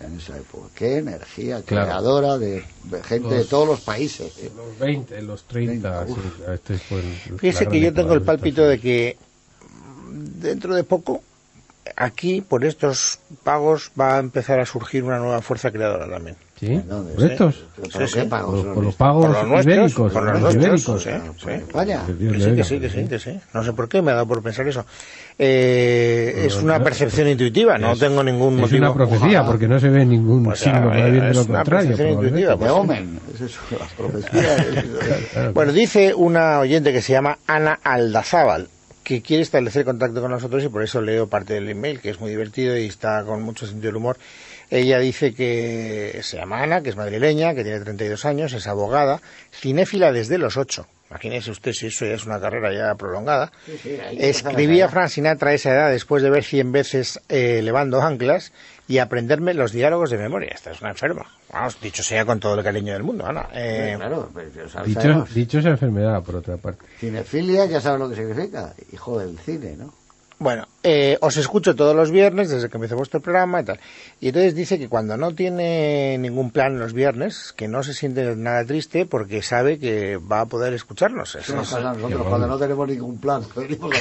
[0.00, 0.68] En esa época.
[0.74, 1.86] Qué energía Claro.
[1.86, 2.62] creadora de,
[3.04, 4.30] gente de todos los países.
[4.38, 4.50] ¿eh?
[4.54, 6.06] Los 20, los 30.
[6.06, 6.14] sí,
[6.52, 9.16] este fue el- Fíjese que yo tengo el pálpito de que
[9.62, 11.22] mm, dentro de poco,
[11.96, 16.36] aquí, por estos pagos, va a empezar a surgir una nueva fuerza creadora también.
[16.58, 16.80] ¿Sí?
[16.88, 17.12] ¿Dónde?
[17.14, 17.64] ¿Por estos?
[17.76, 18.28] ¿Pero Sí, qué sí.
[18.28, 20.12] pagos Por, por los pagos Por los ibéricos.
[20.12, 21.06] por los ibéricos.
[21.06, 21.50] Ah, sí.
[22.56, 23.40] Que sí, que sí, que.
[23.52, 24.86] No sé por qué me ha dado por pensar eso.
[25.38, 28.78] Eh, es una percepción intuitiva, no Es- tengo ningún Es motivo.
[28.86, 29.46] una profecía, Ojalá.
[29.46, 31.64] porque no se ve ningún Pues, signo de lo es una contrario.
[31.90, 32.26] percepción probablemente.
[32.26, 32.70] intuitiva, De pues.
[32.70, 33.20] Omen.
[33.34, 34.66] Es eso, las profecías.
[35.54, 38.68] Bueno, dice una oyente que se llama Ana Aldazábal
[39.04, 42.18] que quiere establecer contacto con nosotros y por eso leo parte del email, que es
[42.20, 44.16] muy divertido y está con mucho sentido del humor.
[44.70, 49.20] Ella dice que se llama Ana, que es madrileña, que tiene 32 años, es abogada,
[49.52, 50.86] cinéfila desde los 8.
[51.08, 53.52] Imagínese usted si eso ya es una carrera ya prolongada.
[53.64, 57.60] Sí, sí, ahí Escribía Frank Sinatra a esa edad después de ver 100 veces eh,
[57.62, 58.52] Levando Anclas
[58.88, 60.50] y aprenderme los diálogos de memoria.
[60.52, 61.24] Esta es una enferma.
[61.52, 63.48] Vamos, dicho sea con todo el cariño del mundo, Ana.
[63.54, 66.84] Eh, Claro, pues, o sea, Dicho, dicho esa enfermedad, por otra parte.
[66.98, 69.94] Cinefilia ya sabes lo que significa, hijo del cine, ¿no?
[70.38, 73.80] Bueno, eh, os escucho todos los viernes desde que empezó vuestro programa y tal.
[74.20, 78.36] Y entonces dice que cuando no tiene ningún plan los viernes, que no se siente
[78.36, 81.36] nada triste porque sabe que va a poder escucharnos.
[81.36, 83.44] Eso es- a nosotros cuando no tenemos ningún plan.
[83.56, 83.96] Venimos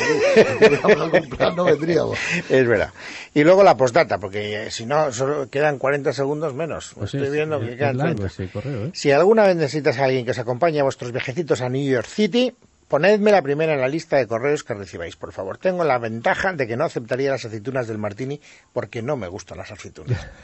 [0.84, 2.18] algún plan no vendríamos.
[2.50, 2.92] Es verdad.
[3.34, 6.92] Y luego la postdata, porque eh, si no, solo quedan 40 segundos menos.
[6.96, 8.28] Pues Estoy es- viendo que quedan largo 30.
[8.28, 8.92] ese correo, ¿eh?
[8.94, 12.08] Si alguna vez necesitas a alguien que os acompañe a vuestros viajecitos a New York
[12.08, 12.54] City,
[12.88, 15.58] ponedme la primera en la lista de correos que recibáis, por favor.
[15.58, 18.40] Tengo la ventaja de que no aceptaría las aceitunas del Martini
[18.74, 20.20] porque no me gustan las aceitunas.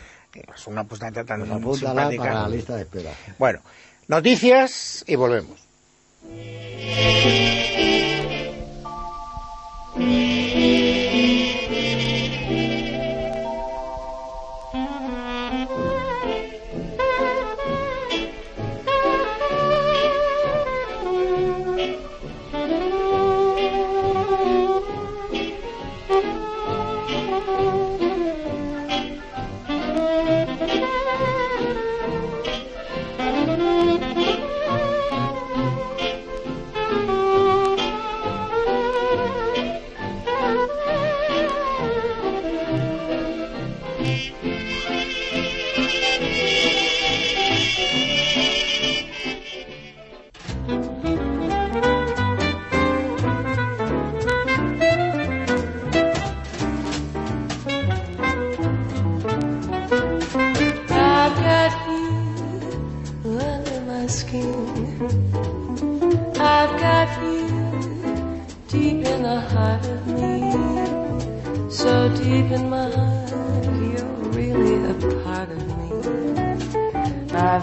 [0.55, 2.23] Es una postdata tan Pues simpática.
[2.23, 3.11] para la lista de espera.
[3.37, 3.59] Bueno,
[4.07, 5.59] noticias y volvemos.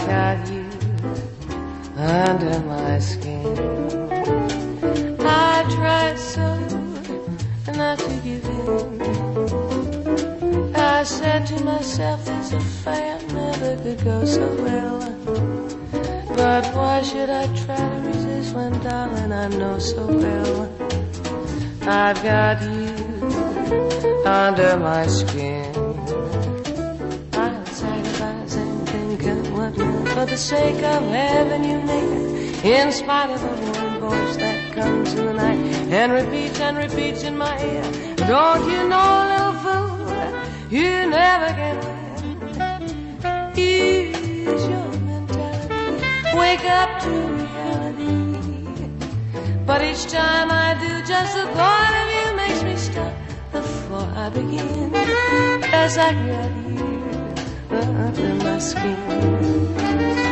[0.08, 0.66] Got you
[1.96, 3.56] under my skin.
[5.20, 6.48] I tried so
[7.76, 8.68] not to give in.
[10.74, 14.98] I said to myself, this affair never could go so well.
[16.36, 20.58] But why should I try to resist when, darling, I know so well
[21.82, 22.94] I've got you
[24.24, 25.57] under my skin.
[30.28, 32.38] The sake of having you near.
[32.64, 35.58] In spite of the warning voice that comes in the night
[35.90, 37.82] and repeats and repeats in my ear.
[38.16, 41.98] Don't you know, little fool, you never can win.
[43.56, 48.24] Use your mentality, wake up to reality.
[49.64, 53.14] But each time I do, just the thought of you makes me stop
[53.52, 54.94] before I begin.
[55.72, 56.57] As I got
[58.20, 60.27] in my.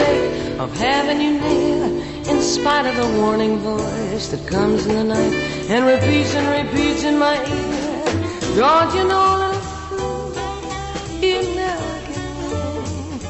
[0.00, 1.84] Of having you near.
[2.26, 5.34] In spite of the warning voice that comes in the night
[5.68, 8.04] and repeats and repeats in my ear.
[8.56, 10.32] Don't you know, little fool,
[11.20, 13.20] you never can.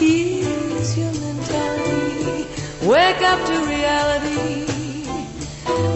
[0.00, 2.46] Ease your mentality,
[2.86, 4.66] wake up to reality.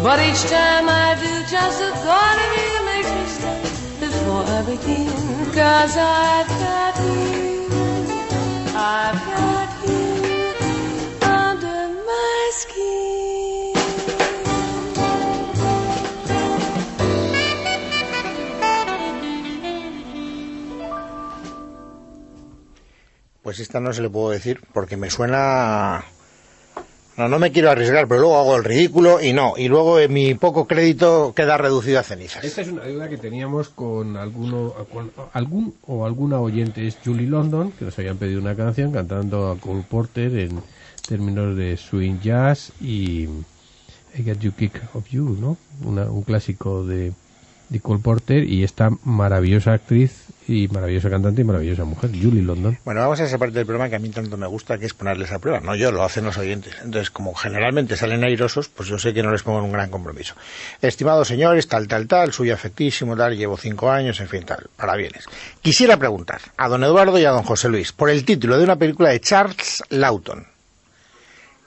[0.03, 3.63] But each time I do, just the thought of you makes me stop
[4.01, 5.11] before I begin.
[5.55, 7.69] Cause I've got you,
[8.77, 9.54] I've got
[23.61, 26.05] esta no se le puedo decir porque me suena
[27.17, 29.55] No, no me quiero arriesgar, pero luego hago el ridículo y no.
[29.57, 32.43] Y luego eh, mi poco crédito queda reducido a cenizas.
[32.43, 34.75] Esta es una deuda que teníamos con alguno,
[35.33, 39.57] algún o alguna oyente, es Julie London, que nos habían pedido una canción cantando a
[39.61, 40.61] Cole Porter en
[41.07, 43.29] términos de swing jazz y
[44.17, 45.57] I Get You Kick of You, ¿no?
[45.85, 47.13] Una- un clásico de,
[47.69, 52.79] de Cole Porter y esta maravillosa actriz y maravillosa cantante y maravillosa mujer, Julie London.
[52.85, 54.95] Bueno, vamos a esa parte del programa que a mí tanto me gusta, que es
[54.95, 55.61] ponerles a prueba.
[55.61, 56.75] No yo, lo hacen los oyentes.
[56.83, 60.35] Entonces, como generalmente salen airosos, pues yo sé que no les pongo un gran compromiso.
[60.83, 64.97] Estimados señores, tal, tal, tal, suyo afectísimo, tal, llevo cinco años, en fin, tal, para
[64.97, 65.25] bienes.
[65.63, 68.77] Quisiera preguntar a don Eduardo y a don José Luis por el título de una
[68.77, 70.47] película de Charles Lawton,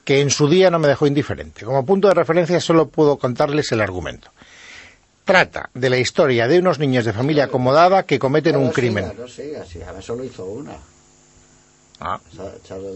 [0.03, 1.65] que en su día no me dejó indiferente.
[1.65, 4.29] Como punto de referencia solo puedo contarles el argumento.
[5.27, 9.03] Trata de la historia de unos niños de familia acomodada que cometen un crimen.
[9.11, 10.71] siga, No siga, sí, ahora solo hizo una.
[11.99, 12.19] Ah.
[12.63, 12.95] Charles.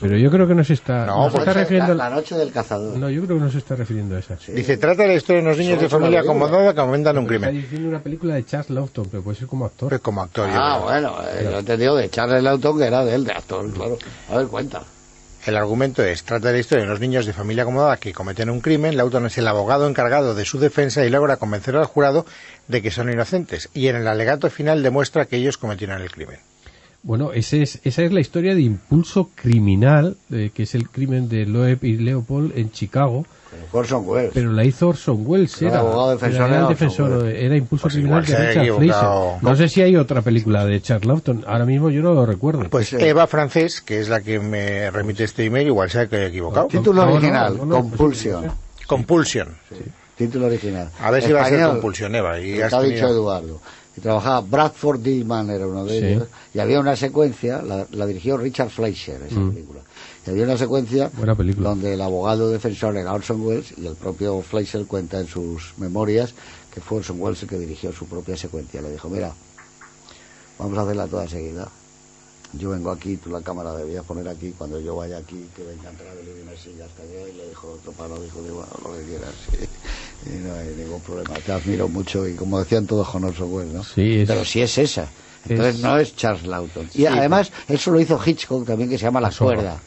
[0.00, 1.94] Pero yo creo que no se está, No, no se pues está la, refiriendo...
[1.94, 2.98] la noche del cazador.
[2.98, 4.36] No, yo creo que no se está refiriendo a esa.
[4.48, 6.44] Dice, trata de la historia de unos niños Solo de es una familia película.
[6.46, 7.62] acomodada que comentan un Está crimen.
[7.62, 9.88] diciendo una película de Charles Lawton, pero puede ser como actor.
[9.88, 10.84] Pues como actor, yo Ah, creo.
[10.84, 13.96] bueno, eh, yo te digo de Charles Lawton que era de él, de actor, claro.
[14.30, 14.82] A ver, cuenta.
[15.44, 18.48] El argumento es, trata de la historia de unos niños de familia acomodada que cometen
[18.48, 22.26] un crimen, Lawton es el abogado encargado de su defensa y logra convencer al jurado
[22.68, 26.38] de que son inocentes, y en el alegato final demuestra que ellos cometieron el crimen.
[27.02, 31.28] Bueno, ese es, esa es la historia de impulso criminal, eh, que es el crimen
[31.28, 33.26] de Loeb y Leopold en Chicago,
[33.72, 34.30] Orson Welles.
[34.34, 37.94] pero la hizo Orson Welles, Era era, abogado defensor era Orson defensor, era impulso Pues
[37.94, 38.76] criminal de Richard.
[38.76, 39.42] Fleischer.
[39.42, 42.68] No sé si hay otra película de Charles Lawton, ahora mismo yo no lo recuerdo.
[42.70, 42.96] Pues Sí.
[42.98, 46.66] Eva Francés, que es la que me remite este email, igual se ha equivocado.
[46.68, 48.42] Título No, original, no, no, Compulsion.
[48.42, 49.48] pues Compulsion.
[50.16, 50.90] Título original.
[51.00, 52.38] A ver si va a ser Español, compulsión, Eva.
[52.38, 53.60] Y has ha dicho tenido- Eduardo.
[53.96, 56.06] Y trabajaba Bradford Dillman, era uno de Sí.
[56.06, 56.28] ellos.
[56.54, 59.50] Y había una secuencia, la, la dirigió Richard Fleischer, esa Mm.
[59.52, 59.80] película.
[60.26, 61.70] Y había una secuencia Buena película.
[61.70, 66.34] donde el abogado defensor era Orson Welles y el propio Fleischer cuenta en sus memorias
[66.72, 68.80] que fue Orson Welles el que dirigió su propia secuencia.
[68.80, 69.34] Le dijo, mira,
[70.58, 71.68] vamos a hacerla toda seguida.
[72.54, 75.88] Yo vengo aquí, tú la cámara debías poner aquí, cuando yo vaya aquí, que venga
[75.88, 78.96] a entrar y una silla hasta allá, y le dijo otro palo, dijo, bueno, lo
[78.96, 79.34] que quieras.
[80.24, 83.72] Y no hay ningún problema, te admiro mucho, y como decían todos con Orson Welles,
[83.74, 83.82] ¿no?
[83.82, 85.08] Sí, es- Pero sí es esa.
[85.48, 86.86] Entonces Es- no es Charles Lawton.
[86.94, 89.36] Y Sí, además, eso lo hizo Hitchcock también, que se llama La, La.
[89.36, 89.82] Cuerda.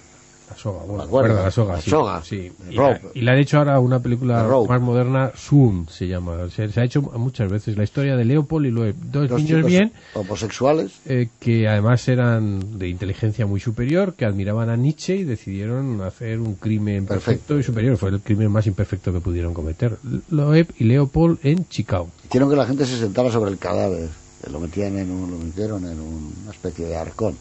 [0.55, 1.89] La soga, bueno, La cuerda, la soga, la sí.
[1.89, 2.23] soga.
[2.23, 2.51] sí.
[2.69, 6.49] Y, la, y han hecho ahora una película más moderna, Zoom se llama.
[6.49, 9.65] Se, se ha hecho muchas veces la historia de Leopold y Loeb, dos, Dos niños
[9.65, 10.93] bien, homosexuales.
[11.05, 16.39] eh, que además eran de inteligencia muy superior, que admiraban a Nietzsche y decidieron hacer
[16.39, 17.59] un crimen perfecto, Perfecto.
[17.59, 17.97] y superior.
[17.97, 19.97] Fue el crimen más imperfecto que pudieron cometer.
[20.29, 22.09] Loeb y Leopold en Chicago.
[22.25, 24.09] Hicieron que la gente se sentara sobre el cadáver.
[24.51, 27.35] Lo metían en un, lo metieron en una especie de arcón.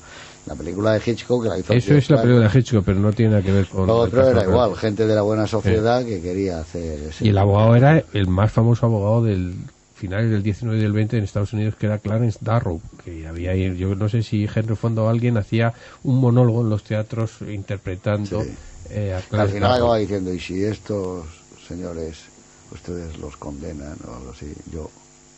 [0.47, 3.13] La película de Hitchcock que la hizo Eso es la película de Hitchcock, pero no
[3.13, 3.87] tiene nada que ver con...
[3.87, 4.51] Lo otro era real.
[4.51, 8.27] igual, gente de la buena sociedad que quería hacer ese Y el abogado era el
[8.29, 9.55] más famoso abogado del
[9.95, 13.55] finales del 19 y del 20 en Estados Unidos, que era Clarence Darrow, que había
[13.55, 18.43] yo no sé si Henry Fondo o alguien hacía un monólogo en los teatros interpretando
[18.43, 18.51] Sí.
[18.91, 19.85] eh, a Al Clarence final Darrow.
[19.87, 21.25] acaba diciendo, y si estos
[21.67, 22.19] señores,
[22.71, 24.91] ustedes los condenan o algo así, yo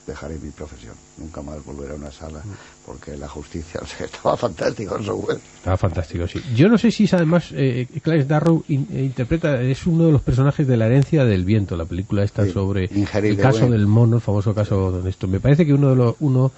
[0.06, 0.94] dejaré mi profesión.
[1.18, 2.40] Nunca más volveré a una sala
[2.84, 5.42] porque la justicia, o sea, estaba fantástico Orson Welles.
[5.56, 6.40] Estaba fantástico, sí.
[6.54, 10.12] Yo no sé si es además eh, Clarence Darrow in- eh, interpreta, es uno de
[10.12, 13.76] los personajes de La herencia del viento, la película esta Sí, sobre el caso Wayne.
[13.76, 15.26] del mono, el famoso caso de esto.
[15.26, 16.52] Me parece que uno de los uno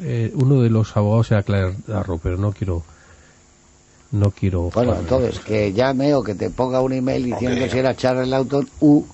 [0.00, 2.82] eh, uno de los abogados era Clarence Darrow, pero no quiero
[4.12, 7.94] no quiero Bueno, entonces, que llame o que te ponga un email diciendo si era
[7.96, 9.04] Charles Lawton u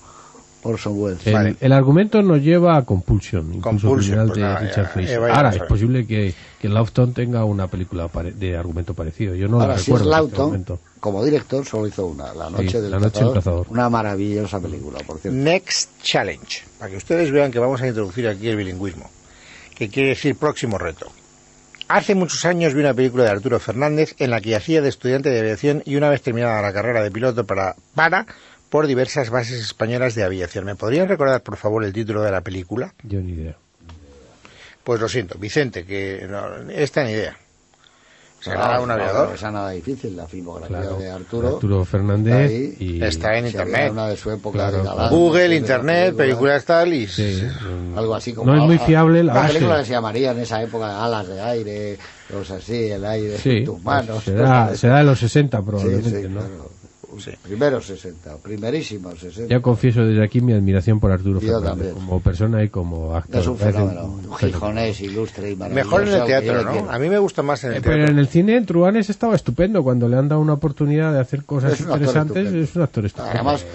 [0.63, 1.25] Orson Welles.
[1.25, 1.55] El, Vale.
[1.59, 5.21] el argumento nos lleva a Compulsion, criminal pues de Richard Fleischer.
[5.23, 9.33] eh, Ahora, es posible que, que Lawton tenga una película de argumento parecido.
[9.35, 10.53] Yo no Ahora, la si es recuerdo.
[10.53, 13.33] en este como director, solo hizo una, La Noche, Sí, del, La Noche del cazador,
[13.33, 13.67] Cazador.
[13.69, 15.37] Una maravillosa película, por cierto.
[15.39, 19.09] Next Challenge, para que ustedes vean que vamos a introducir aquí el bilingüismo,
[19.75, 21.07] que quiere decir próximo reto.
[21.87, 25.29] Hace muchos años vi una película de Arturo Fernández en la que hacía de estudiante
[25.29, 28.25] de aviación y una vez terminada la carrera de piloto para, para
[28.71, 30.63] por diversas bases españolas de aviación.
[30.63, 32.93] ¿Me podrían recordar, por favor, el título de la película?
[33.03, 33.57] Yo ni idea.
[34.85, 37.35] Pues lo siento, Vicente, que no, esta ni idea.
[38.39, 39.27] ¿Será Ah, un no, aviador?
[39.29, 40.95] No, esa nada difícil, la filmografía Claro.
[40.97, 41.47] de Arturo.
[41.55, 42.75] Arturo Fernández está ahí.
[42.79, 43.91] y Está en internet.
[43.91, 46.23] Una de su época Claro, de Google, de la internet, película.
[46.23, 47.07] películas tal y...
[47.07, 47.43] Sí,
[47.95, 48.51] Algo así como.
[48.51, 49.53] No es muy fiable la base.
[49.53, 51.97] película que se llamaría en esa época Alas de aire,
[52.31, 54.23] cosas así, el aire Sí, en tus manos.
[54.23, 56.39] será, cosas de- será de los 60 Sí, probablemente, sí, ¿no?
[56.39, 56.71] claro.
[57.43, 59.53] Primeros 60, primerísimos 60.
[59.53, 61.93] Ya confieso desde aquí mi admiración por Arturo Yo Fernández también.
[61.93, 63.41] como persona y como actor.
[63.41, 65.85] Es un fenómeno, un gijonés ilustre y maravilloso.
[65.89, 66.91] Mejor en el teatro, yo ¿no?
[66.91, 68.13] A mí me gusta más en el Eh, Pero teatro.
[68.13, 71.43] en el cine en Truanes estaba estupendo cuando le han dado una oportunidad de hacer
[71.43, 72.37] cosas interesantes.
[72.37, 72.63] estupendo.
[72.63, 73.31] Es un actor estupendo.
[73.35, 73.65] Además,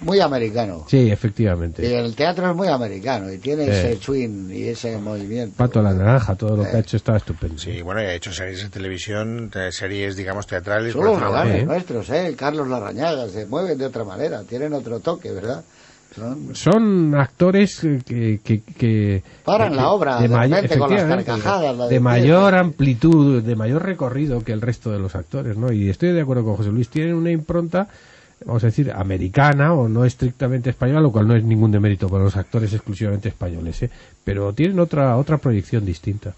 [0.00, 0.84] muy- americano.
[0.88, 1.98] Sí, Y efectivamente.
[1.98, 3.70] el teatro es muy americano y tiene Sí.
[3.70, 5.56] ese swing y ese movimiento.
[5.56, 6.76] Pato a la naranja, todo lo que Eh.
[6.76, 7.58] ha hecho estaba estupendo.
[7.58, 10.94] Sí, bueno, y ha hecho series de televisión, eh, series, digamos, teatrales.
[10.94, 11.64] Los por ejemplo, regalos ¿eh?
[11.66, 12.10] nuestros,
[12.62, 15.62] Carlos Larrañaga, se mueven de otra manera, tienen otro toque, ¿verdad?
[16.14, 18.40] Son- Son actores que...
[18.44, 21.94] que, que- Paran que- la obra, de may- repente, con las efectivamente, carcajadas, la de
[21.94, 25.72] de mayor amplitud, de mayor recorrido que el resto de los actores, ¿no?
[25.72, 27.88] Y estoy de acuerdo con José Luis, tienen una impronta
[28.44, 32.24] vamos a decir, americana o no estrictamente española, lo cual no es ningún demérito para
[32.24, 33.90] los actores exclusivamente españoles, ¿eh?
[34.24, 36.34] pero tienen otra otra proyección distinta.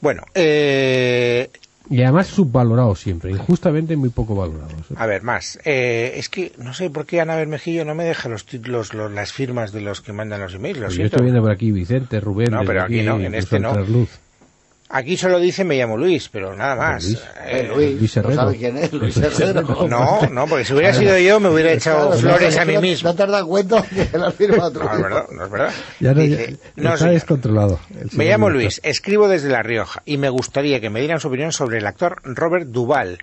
[0.00, 1.50] Bueno, eh,
[1.90, 4.72] Y además subvalorados siempre, injustamente muy poco valorados.
[4.90, 4.94] ¿eh?
[4.96, 5.58] a ver, más.
[5.64, 9.10] Eh, es que no sé por qué Ana Bermejillo no me deja los títulos, los-
[9.10, 10.78] las firmas de los que mandan los emails.
[10.78, 13.58] Lo Pues yo estoy viendo por aquí Vicente, Rubén, No, pero aquí no, en este
[13.58, 13.70] no.
[13.70, 14.10] Alterluz.
[14.90, 17.04] Aquí solo dice me llamo Luis, pero nada más.
[17.04, 17.18] Luis.
[17.18, 18.34] Eh, Eh, Luis, Luis ¿no Herrero.
[18.40, 18.92] sabe quién es?
[18.92, 19.60] Luis Herrero.
[19.60, 19.88] Herrero.
[19.88, 22.74] No, no, porque si hubiera sido yo me hubiera echado Claro, flores no, a mí
[22.74, 23.08] no- mismo.
[23.10, 25.72] No te has dado cuenta que la firma otro No, es verdad, no es verdad.
[26.00, 27.12] Ya no, Dice, ya- no, está señor.
[27.14, 27.80] descontrolado.
[28.12, 28.48] Me llamo.
[28.48, 31.86] Luis, escribo desde La Rioja y me gustaría que me dieran su opinión sobre el
[31.86, 33.18] actor Robert Duvall.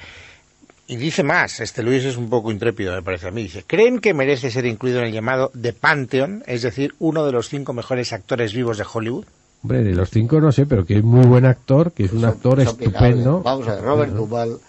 [0.88, 3.42] Y dice más, este Luis es un poco intrépido, me parece a mí.
[3.42, 7.32] Dice, ¿creen que merece ser incluido en el llamado The Pantheon, es decir, uno de
[7.32, 9.26] los cinco mejores actores vivos de Hollywood?
[9.66, 12.22] Hombre, de los cinco no sé, pero que es muy buen actor, que es un
[12.22, 13.42] Son- actor son estupendo.
[13.42, 14.60] Vamos a ver, Robert Duvall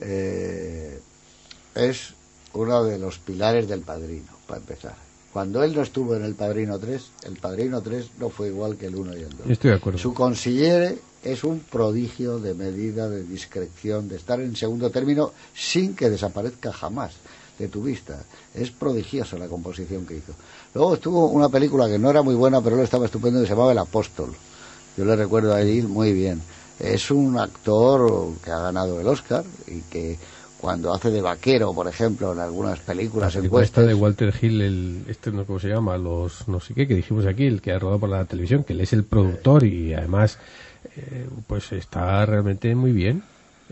[0.00, 0.98] eh,
[1.76, 2.14] es
[2.54, 4.96] uno de los pilares del Padrino, para empezar.
[5.32, 8.86] Cuando él no estuvo en el Padrino 3, el Padrino 3 no fue igual que
[8.86, 9.50] el 1 y el 2.
[9.50, 10.00] Estoy de acuerdo.
[10.00, 15.94] Su consigliere es un prodigio de medida, de discreción, de estar en segundo término sin
[15.94, 17.12] que desaparezca jamás
[17.60, 18.18] de tu vista.
[18.54, 20.32] Es prodigiosa la composición que hizo.
[20.74, 23.52] Luego estuvo una película que no era muy buena, pero él estaba estupendo, que se
[23.52, 24.30] llamaba El Apóstol.
[24.96, 26.40] Yo le recuerdo a él muy bien.
[26.78, 30.18] Es un actor que ha ganado el Oscar y que
[30.58, 34.02] cuando hace de vaquero, por ejemplo, en algunas películas La en película esta westerns, de
[34.02, 37.46] Walter Hill, el, este no cómo se llama, los no sé qué, que dijimos aquí,
[37.46, 40.38] el que ha rodado por la televisión, que él es el productor y además
[40.96, 43.22] eh, pues está realmente muy bien.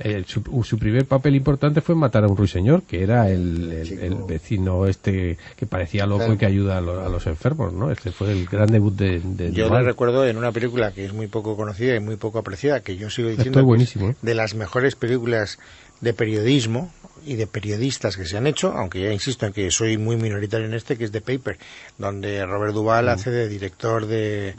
[0.00, 4.14] Eh, su, su primer papel importante fue Matar a un ruiseñor, que era el, el-
[4.28, 7.90] vecino este que parecía loco y que ayuda a, lo- a los enfermos, ¿no?
[7.90, 11.12] Este fue el gran debut de, de Yo le recuerdo en una película que es
[11.12, 14.18] muy poco conocida y muy poco apreciada, que yo sigo diciendo buenísimo, es ¿eh?
[14.22, 15.58] de las mejores películas
[16.00, 16.92] de periodismo
[17.26, 20.66] y de periodistas que se han hecho, aunque ya insisto en que soy muy minoritario
[20.66, 21.58] en este, que es The Paper,
[21.98, 23.08] donde Robert Duvall Mm.
[23.08, 24.54] hace de director de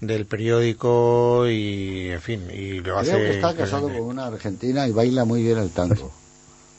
[0.00, 4.86] del periódico y en fin y lo hace creo que está casado con una argentina
[4.86, 6.12] y baila muy bien el tango.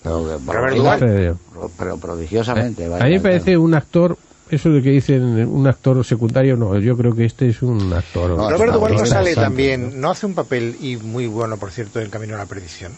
[0.05, 0.39] Pero,
[0.76, 1.36] Duvall.
[1.80, 2.86] pero prodigiosamente.
[2.86, 4.16] A baila mí me parece un actor,
[4.51, 8.38] eso de que dicen un actor secundario, no, yo creo que este es un actor.
[8.38, 11.57] No, Robert está Duvall no bien, sale también, no hace un papel y muy bueno,
[11.57, 12.91] por cierto, en Camino a la Perdición.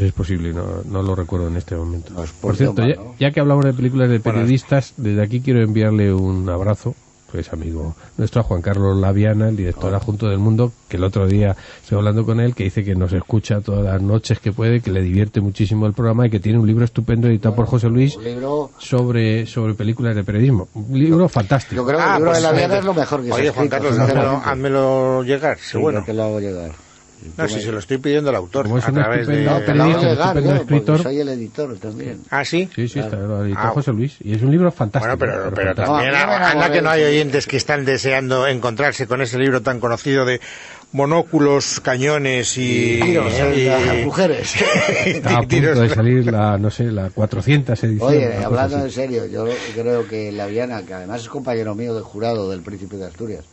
[0.00, 2.12] Es posible, no, no lo recuerdo en este momento.
[2.12, 3.14] No, es Por por cierto, ya, ¿no?
[3.20, 6.96] ya que hablamos de películas de Bueno, periodistas, desde aquí quiero enviarle un abrazo,
[7.30, 9.96] pues amigo nuestro, a Juan Carlos Laviana, el director Oh.
[9.96, 13.12] adjunto del Mundo, que el otro día estoy hablando con él, que dice que nos
[13.12, 16.58] escucha todas las noches que puede, que le divierte muchísimo el programa y que tiene
[16.58, 20.68] un libro estupendo editado por José Luis libro, sobre, sobre películas de periodismo.
[20.74, 21.74] Un libro fantástico.
[21.76, 23.26] yo creo que Ah, el libro pues, de la Viana eh, es lo mejor que
[23.28, 26.04] se Oye, Juan escrito, Carlos, házmelo, llegar, Sí, sí, bueno.
[26.06, 26.85] lo hago llegar.
[27.26, 29.42] Y No, si se lo estoy pidiendo al autor, Como es a un través de...
[29.44, 31.02] No, llegar estupendo yo, porque escritor.
[31.02, 32.20] soy el editor también.
[32.30, 32.68] Ah, sí.
[32.74, 34.16] Sí, sí, está, lo editó Ah, José Luis.
[34.22, 35.16] Y es un libro fantástico.
[35.16, 35.96] Bueno, pero, pero fantástico.
[35.98, 39.62] también No, anda enamoré que no hay oyentes que están deseando encontrarse con ese libro
[39.62, 40.40] tan conocido de
[40.92, 43.00] monóculos, cañones y...
[43.02, 44.54] Tiros, y- las mujeres.
[45.06, 48.08] Está a punto de salir la, no sé, la 400 edición.
[48.08, 52.00] Oye, hablando en serio, yo creo que la Viana, que además es compañero mío de
[52.02, 53.44] jurado del Príncipe de Asturias,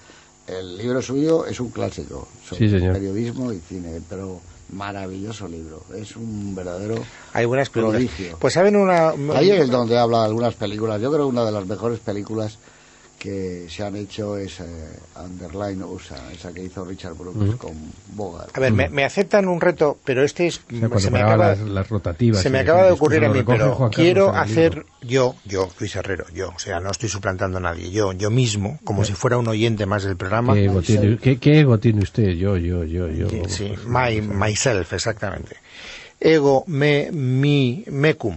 [0.47, 2.93] el libro suyo es un clásico sobre Sí, señor.
[2.93, 4.41] periodismo y cine, pero
[4.71, 6.95] maravilloso libro, es un verdadero
[7.33, 8.01] Hay buenas películas.
[8.01, 8.37] prodigio.
[8.39, 9.09] Pues saben una...
[9.35, 10.99] Ahí es donde habla de algunas películas.
[11.01, 12.57] Yo creo que una de las mejores películas
[13.23, 14.65] que se han hecho es eh,
[15.15, 17.71] Underline USA, esa que hizo Richard Brooks con
[18.15, 18.49] Bogart.
[18.53, 20.59] A ver, me, me aceptan un reto, pero este es...
[20.59, 21.47] O sea, se me acaba...
[21.47, 22.41] las, las rotativas.
[22.41, 25.95] Se me y acaba de ocurrir a mí, pero Juan quiero hacer yo, yo, Luis
[25.95, 29.37] Herrero, yo, o sea, no estoy suplantando a nadie, yo, yo mismo, como si fuera
[29.37, 30.53] un oyente más del programa.
[30.53, 32.31] ¿Qué ego, tiene, qué, qué ego tiene usted?
[32.31, 33.27] Yo, yo, yo, yo.
[33.47, 35.55] Sí, my, myself, exactamente.
[36.19, 38.35] Ego, me, mi, mecum.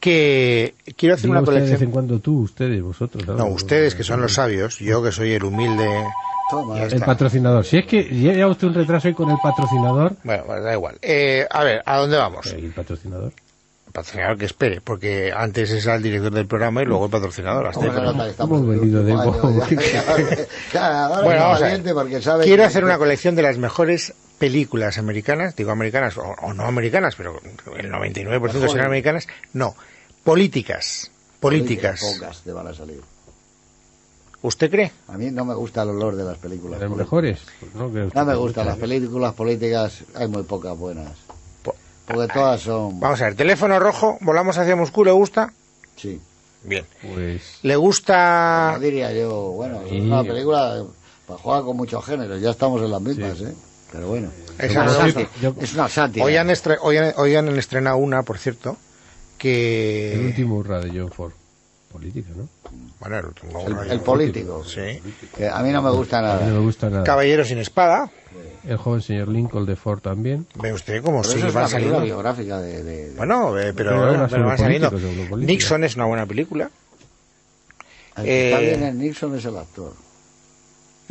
[0.00, 1.90] Que quiero hacer una usted de vez en colección.
[1.92, 3.26] cuando tú, ustedes, vosotros.
[3.26, 5.88] No, ustedes que son los sabios, yo que soy el humilde.
[6.50, 6.82] Toma.
[6.82, 7.64] El patrocinador.
[7.64, 10.14] Si es que lleva usted un retraso ahí con el patrocinador.
[10.24, 10.96] Bueno, pues da igual.
[11.02, 12.46] Eh, a ver, ¿a dónde vamos?
[12.46, 13.32] ¿El patrocinador?
[13.86, 17.66] El patrocinador que espere, porque antes es el director del programa y luego el patrocinador.
[17.66, 17.86] hasta
[18.44, 19.30] Hemos venido de Bueno,
[20.74, 21.82] vamos a ver.
[21.82, 26.64] Quiero que- hacer una colección de las mejores películas americanas, digo americanas o, o no
[26.64, 27.40] americanas, pero
[27.76, 29.28] el 99% serán americanas.
[29.52, 29.74] No,
[30.30, 31.10] políticas.
[31.40, 32.00] Políticas.
[32.00, 33.00] Pocas te van a salir.
[34.42, 34.92] ¿Usted cree?
[35.08, 36.80] A mí no me gusta el olor de las películas.
[36.80, 37.40] ¿Las mejores?
[37.60, 41.12] Pues no, que No me gustan las películas políticas, hay muy pocas buenas.
[41.62, 42.98] Porque todas son...
[43.00, 45.52] Vamos a ver, teléfono rojo, volamos hacia Moscú, ¿le gusta?
[45.96, 46.20] Sí.
[46.64, 46.84] Bien.
[47.14, 48.72] Pues ¿Le gusta...?
[48.74, 49.98] No diría yo, bueno, Sí.
[49.98, 50.84] es una película
[51.26, 53.54] para jugar con muchos géneros, ya estamos en las mismas, ¿eh?
[53.92, 56.24] Pero bueno, Es una sátira.
[56.24, 56.48] hoy, han,
[57.16, 58.76] hoy han estrenado una, por cierto,
[59.48, 60.22] el que...
[60.26, 61.32] último hurra de John Ford.
[61.92, 62.48] Política, ¿no?
[63.00, 63.66] Bueno, el último...
[63.82, 64.64] El, el político.
[64.64, 65.00] Sí.
[65.36, 66.46] Que a mí no me gusta A mí nada.
[66.46, 67.02] no me gusta nada.
[67.02, 68.08] Caballero sin espada.
[68.64, 70.46] El joven señor Lincoln de Ford también.
[70.54, 72.00] Ve usted cómo sí película saliendo.
[72.02, 72.84] biográfica de...
[72.84, 74.90] de- de- Bueno, eh, pero, Pero habla pero van saliendo.
[75.38, 76.70] Nixon es una buena película.
[78.18, 79.92] el que está eh, bien en Nixon es el actor.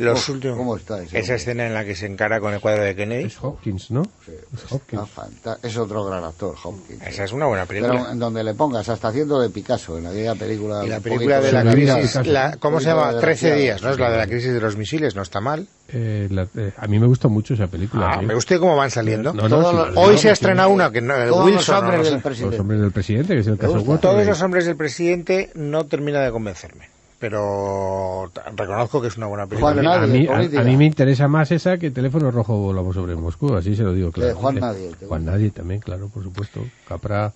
[0.04, 0.56] Los Uf, últimos.
[0.56, 3.24] ¿Cómo está ese Esa escena en la que se encara con el cuadro de Kennedy.
[3.24, 4.02] Es Hopkins, ¿no?
[4.24, 5.02] Sí, Es Hopkins.
[5.14, 7.02] fanta- es otro gran actor, Hopkins.
[7.06, 7.92] Esa es una buena película.
[7.94, 10.84] Pero en donde le pongas, hasta haciendo de Picasso, en aquella película...
[10.84, 13.12] y la película de la crisis, de la- ¿cómo se llama?
[13.12, 13.90] de 13 desgraciado, días, ¿no?
[13.90, 15.66] Es la de la crisis de los misiles, no está mal.
[15.92, 18.10] Eh, la- eh, a mí me gusta mucho esa película.
[18.14, 18.20] Ah.
[18.24, 19.32] ¿Ve usted cómo van saliendo?
[19.34, 21.80] No, no, los- Hoy no, se ha estrenado una que no, Todos los Wilson, no,
[21.90, 22.56] hombres del presidente.
[22.56, 24.00] Los hombres del presidente, que es el caso gusta?
[24.00, 26.88] Todos los hombres del presidente no termina de convencerme.
[27.20, 29.74] Pero reconozco que es una buena película.
[29.74, 33.14] Juan A Nadie, mí, a, a me interesa más esa que Teléfono Rojo volamos sobre
[33.14, 34.34] Moscú, así se lo digo claro.
[34.36, 35.26] Juan Nadie, ¿te Juan?
[35.26, 36.64] Nadie también, claro, por supuesto.
[36.88, 37.30] Capra,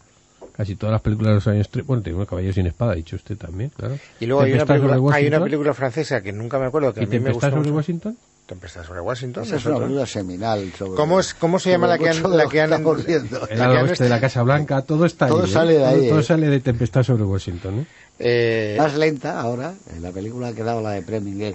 [0.56, 1.70] casi todas las películas de los años...
[1.70, 3.96] tre- Bueno, tenemos Caballeros sin Espada, ha dicho usted también, claro.
[4.20, 7.02] Y luego hay una, película, hay una película francesa que nunca me acuerdo, que a
[7.02, 7.74] ¿Y mí me Tempestad gusta sobre mucho.
[7.76, 8.16] Washington?
[8.46, 9.44] Tempestad sobre Washington.
[9.44, 10.96] Esa es una película seminal sobre...
[10.96, 14.04] ¿Cómo, es, ¿Cómo se llama la que han, la que han, la El ala oeste
[14.04, 15.52] de la Casa Blanca, todo está Todo ahí, ¿eh?
[15.52, 16.24] sale de ahí, Todo, todo ¿eh?
[16.24, 17.86] sale de Tempestad sobre Washington, ¿eh?
[18.18, 21.54] eh, Más lenta ahora, en la película que daba la de Preminger,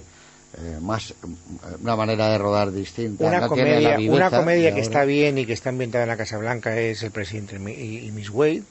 [0.58, 3.24] eh, más, mm, una manera de rodar distinta.
[3.24, 4.82] una no tiene la comedia, viveza una comedia que ahora.
[4.82, 8.10] está bien y que está ambientada en la Casa Blanca es El presidente y, y
[8.10, 8.64] Miss Wade.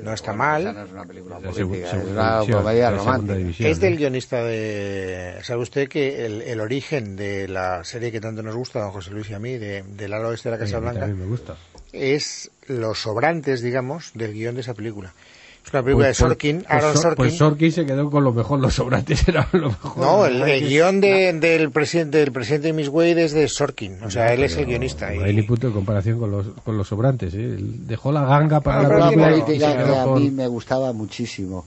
[0.00, 0.74] No está Bueno, esa mal.
[0.74, 3.34] no es una película Es política, una comedia romántica.
[3.34, 5.38] división, Es del guionista de...
[5.42, 9.10] ¿Sabe usted que el, el origen de la serie que tanto nos gusta, don José
[9.10, 11.26] Luis y a mí, de, del ala oeste de la Casa a mí Blanca, me
[11.26, 11.56] gusta.
[11.92, 15.12] es los sobrantes, digamos, del guion de esa película.
[15.64, 17.16] Es una película Pues- de Sorkin, pues Aaron Sorkin.
[17.16, 19.96] Pues Sorkin se quedó con lo mejor, los sobrantes eran lo mejor.
[19.98, 24.02] no, el, el guion de- del, presidente, del presidente de Miss Wade es de Sorkin.
[24.02, 25.10] O sea, él es el guionista.
[25.10, 27.32] No hay ni Y, punto de comparación con los, con los sobrantes.
[27.34, 27.38] ¿eh?
[27.44, 29.64] Él dejó la ganga para Ah, la película que
[29.96, 31.64] a con- mí me gustaba muchísimo.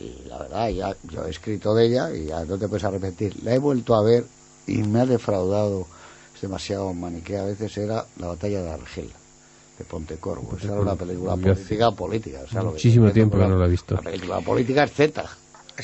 [0.00, 3.34] Y la verdad, ya, yo he escrito de ella y ya no te puedes arrepentir.
[3.42, 4.24] La he vuelto a ver
[4.66, 5.86] y me ha defraudado.
[6.34, 7.42] Es demasiado maniquea.
[7.42, 9.10] A veces era La batalla de Argel,
[9.78, 10.56] de Pontecorvo.
[10.56, 12.38] Esa era una película política, política.
[12.44, 13.94] O sea, que muchísimo tiempo que no la he visto.
[13.94, 15.24] La película política es Z.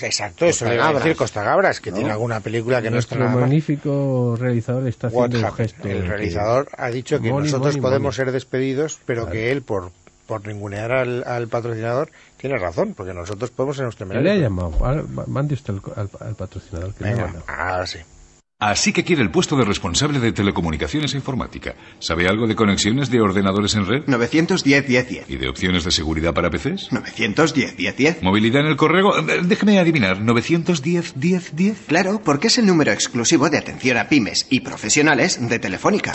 [0.02, 1.14] exacto, eso le iba a decir.
[1.16, 1.96] Costa Gabras, que ¿No?
[1.96, 5.88] tiene alguna película que no está Nuestro nada magnífico realizador está haciendo un gesto.
[5.88, 8.16] El que- realizador ha dicho que Money, nosotros money, podemos money.
[8.16, 9.32] ser despedidos, pero Claro.
[9.32, 9.92] que él, por,
[10.26, 14.72] por ningunear al, al patrocinador, tiene razón, porque nosotros podemos ser nuestro le ha llamado.
[15.28, 15.82] Mande usted al,
[16.20, 16.92] al- al patrocinador.
[16.94, 17.44] Que le ha Venga, mandado.
[17.46, 17.98] ahora sí.
[18.64, 21.74] Así que quiere el puesto de responsable de telecomunicaciones e informática.
[21.98, 24.04] ¿Sabe algo de conexiones de ordenadores en red?
[24.06, 25.24] 910 10 10.
[25.28, 26.90] ¿Y de opciones de seguridad para PCs?
[26.90, 28.22] 910 10 10.
[28.22, 29.18] ¿Movilidad en el correo?
[29.18, 30.18] Eh, Déjeme adivinar.
[30.18, 31.78] ¿910 10 10?
[31.86, 36.12] Claro, porque es el número exclusivo de atención a pymes y profesionales de Telefónica.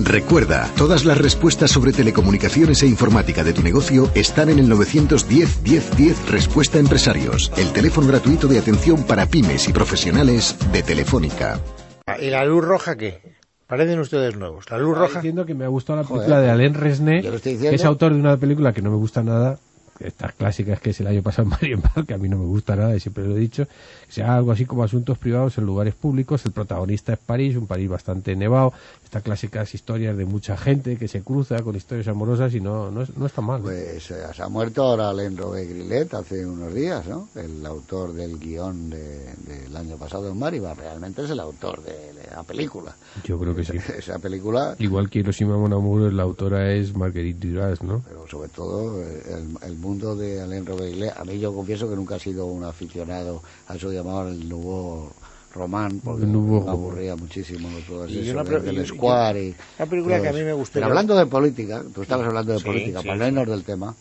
[0.00, 5.62] Recuerda, todas las respuestas sobre telecomunicaciones e informática de tu negocio están en el 910
[5.62, 10.82] 10 10 Respuesta a Empresarios, el teléfono gratuito de atención para pymes y profesionales de
[10.82, 11.60] Telefónica.
[12.08, 13.20] Ah, ¿Y la luz roja qué?
[13.66, 14.70] Parecen ustedes nuevos.
[14.70, 15.18] La luz roja.
[15.18, 18.14] diciendo que me ha gustado la Joder, película de Alain Resnais, estoy que es autor
[18.14, 19.58] de una película que no me gusta nada.
[20.00, 22.44] Estas clásicas que es el año pasado en Mario Mar, que a mí no me
[22.44, 23.66] gusta nada y siempre lo he dicho.
[24.06, 26.44] Que sea algo así como asuntos privados en lugares públicos.
[26.44, 28.72] El protagonista es París, un París bastante nevado.
[29.04, 33.02] Estas clásicas historias de mucha gente que se cruza con historias amorosas y no, no,
[33.02, 33.62] es- no está mal.
[33.62, 37.28] Pues eh, se ha muerto ahora Alain Robé Grillet hace unos días, ¿no?
[37.34, 40.74] El autor del guion de- del año pasado en Mariba.
[40.74, 42.94] Realmente es el autor de, de la película.
[43.24, 43.78] Yo creo que sí.
[43.96, 48.02] Esa película, Igual que Hiroshima Mon Amour, la autora es Marguerite Duras, ¿no?
[48.06, 49.22] pero sobre todo eh,
[49.62, 51.12] el, el mundo de Alain Robé Grillet.
[51.16, 55.12] A mí yo confieso que nunca he sido un aficionado a eso llamaban el nuevo
[55.54, 60.20] román, porque me aburría muchísimo todo Y eso una del y- Square y Una película
[60.20, 60.74] que a mí me gustó.
[60.74, 63.20] Pero hablando de política, tú estabas hablando de Sí, política, sí, para sí.
[63.32, 63.94] no irnos del tema.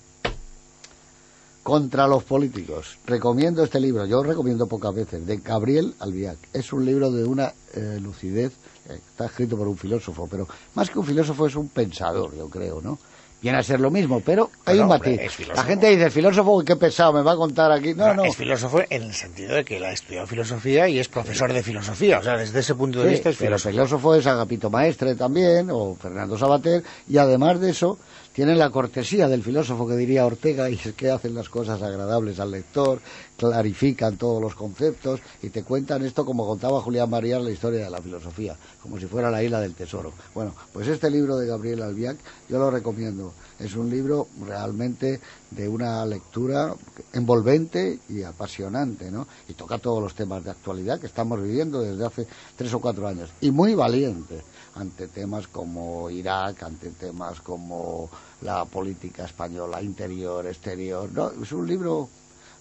[1.63, 2.97] Contra los políticos.
[3.07, 6.37] Recomiendo este libro, yo recomiendo pocas veces, de Gabriel Albiac.
[6.53, 8.51] Es un libro de una eh, lucidez,
[8.87, 12.49] eh, está escrito por un filósofo, pero más que un filósofo es un pensador, yo
[12.49, 12.99] creo, ¿no?
[13.45, 15.19] Viene a ser lo mismo, pero hay un matiz.
[15.53, 17.93] La gente dice, filósofo, qué pesado, me va a contar aquí.
[17.93, 18.23] No, no.
[18.23, 21.61] Es filósofo en el sentido de que él ha estudiado filosofía y es profesor de
[21.61, 22.17] filosofía.
[22.17, 23.69] O sea, desde ese punto de Sí, vista es pero filósofo.
[23.71, 27.99] filósofo es Agapito Maestre también, o Fernando Sabater, y además de eso,
[28.35, 32.37] tienen la cortesía del filósofo que diría Ortega, y es que hacen las cosas agradables
[32.41, 32.99] al lector,
[33.37, 37.89] clarifican todos los conceptos, y te cuentan esto como contaba Julián Marías la historia de
[37.89, 40.11] la filosofía, como si fuera la isla del tesoro.
[40.33, 42.17] Bueno, pues este libro de Gabriel Albiac
[42.49, 43.31] yo lo recomiendo.
[43.59, 46.73] Es un libro realmente de una lectura
[47.13, 49.27] envolvente y apasionante, ¿no?
[49.47, 53.07] Y toca todos los temas de actualidad que estamos viviendo desde hace tres o cuatro
[53.07, 53.29] años.
[53.41, 54.41] Y muy valiente
[54.75, 58.09] ante temas como Irak, ante temas como
[58.41, 61.09] la política española, interior, exterior.
[61.11, 62.09] No, es un libro,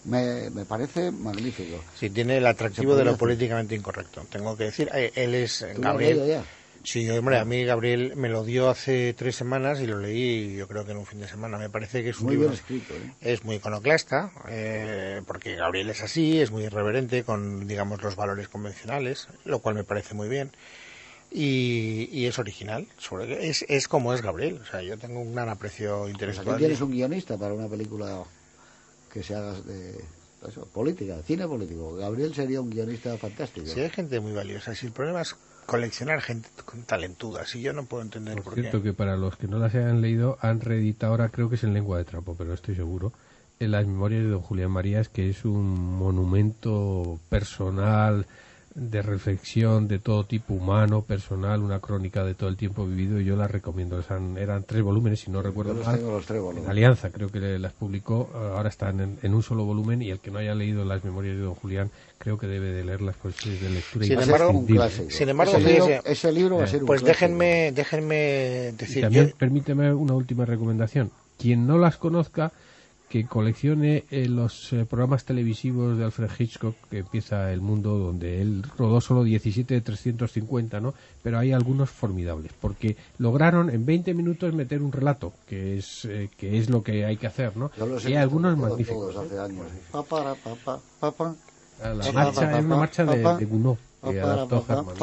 [0.04, 1.82] me, me parece magnífico.
[1.98, 4.24] Sí, tiene el atractivo de lo políticamente incorrecto.
[4.30, 6.44] Tengo que decir, eh, él es eh, ¿Tú lo has Gabriel.
[6.84, 10.68] Sí, hombre, a mí Gabriel me lo dio hace tres semanas y lo leí yo
[10.68, 11.56] creo que en un fin de semana.
[11.58, 12.50] Me parece que es un Muy libro...
[12.50, 13.12] bien escrito, ¿eh?
[13.22, 18.48] Es muy iconoclasta, eh, porque Gabriel es así, es muy irreverente con, digamos, los valores
[18.48, 20.52] convencionales, lo cual me parece muy bien.
[21.32, 24.60] Y, y es original, sobre, es, es como es Gabriel.
[24.62, 26.48] O sea, yo tengo un gran aprecio Pues intelectual.
[26.50, 28.22] aquí tienes un guionista para una película
[29.12, 29.98] que se haga de
[30.46, 31.96] eso, política, cine político.
[31.96, 33.66] Gabriel sería un guionista fantástico.
[33.66, 34.74] Sí, hay gente muy valiosa.
[34.74, 35.34] Si el problema es
[35.66, 38.60] coleccionar gente con talentuda, si yo no puedo entender por, Por qué.
[38.62, 41.64] cierto, que para los que no las hayan leído, han reeditado ahora, creo que es
[41.64, 43.12] en lengua de trapo, pero no estoy seguro,
[43.60, 48.26] en las memorias de don Julián Marías, que es un monumento personal
[48.74, 53.24] de reflexión de todo tipo humano, personal, una crónica de todo el tiempo vivido y
[53.24, 54.00] yo las recomiendo.
[54.00, 55.98] Eran, eran tres volúmenes, si no recuerdo los mal.
[55.98, 56.64] tengo los tres volúmenes.
[56.64, 60.10] En Alianza creo que las publicó, eh, ahora están en, en un solo volumen y
[60.10, 63.16] el que no haya leído las memorias de don Julián creo que debe de leerlas
[63.20, 65.10] pues es de lectura Sin embargo, imprescindible.
[65.10, 67.20] sin embargo, ese, libro, fíjese, ese libro va a ser un pues clásico.
[67.20, 71.10] déjenme, déjenme Y decir, también yo, permíteme una última recomendación.
[71.38, 72.52] Quien no las conozca,
[73.14, 78.42] que coleccione eh, los eh, programas televisivos de Alfred Hitchcock, que empieza el mundo donde
[78.42, 80.94] él rodó solo 17 de 350, ¿no?
[81.22, 86.28] Pero hay algunos formidables, porque lograron en 20 minutos meter un relato, que es eh,
[86.36, 87.70] que es lo que hay que hacer, ¿no?
[87.78, 89.14] Yo los he Y hay algunos todos, magníficos.
[89.14, 89.66] todos hace años.
[91.78, 93.76] La marcha es una marcha de, de Gounod,
[94.10, 94.96] que adaptó Herman.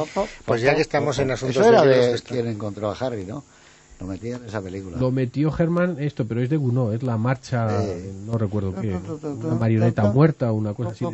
[0.43, 3.45] Pues ya que estamos en asuntos Eso era de de quien encontró a Harry, ¿no?
[4.01, 4.97] Lo metía en esa película.
[4.97, 8.11] Lo metió Germán esto, pero es de Gounod, es la marcha, Eh.
[8.25, 11.05] no recuerdo qué, una marioneta muerta o una cosa así.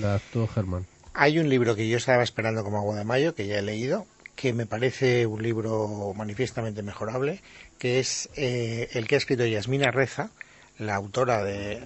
[0.00, 0.84] La adaptó Germán.
[1.14, 4.04] hay un libro que yo estaba esperando como agua de mayo, que ya he leído,
[4.36, 7.40] que me parece un libro manifiestamente mejorable,
[7.78, 10.30] que es eh, el que ha escrito Yasmina Reza,
[10.78, 11.80] la autora de,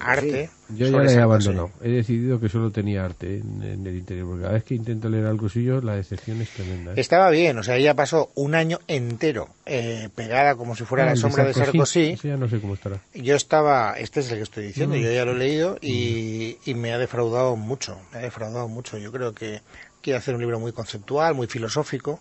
[0.00, 0.50] arte.
[0.68, 1.70] Yo ya la he abandonado.
[1.82, 5.08] He decidido que solo tenía arte en, en el interior, porque cada vez que intento
[5.08, 6.90] leer algo suyo, la decepción es tremenda.
[6.92, 6.94] ¿eh?
[6.98, 11.10] Estaba bien, o sea, ella pasó un año entero eh, pegada como si fuera Ah,
[11.10, 12.10] la sombra de Sarkozy.
[12.10, 13.00] Ese ya no sé cómo estará.
[13.14, 15.00] Yo estaba, este es el que estoy diciendo, Mm.
[15.00, 18.98] yo ya lo he leído y, y me ha defraudado mucho, me ha defraudado mucho.
[18.98, 19.62] Yo creo que
[20.02, 22.20] quiere hacer un libro muy conceptual, muy filosófico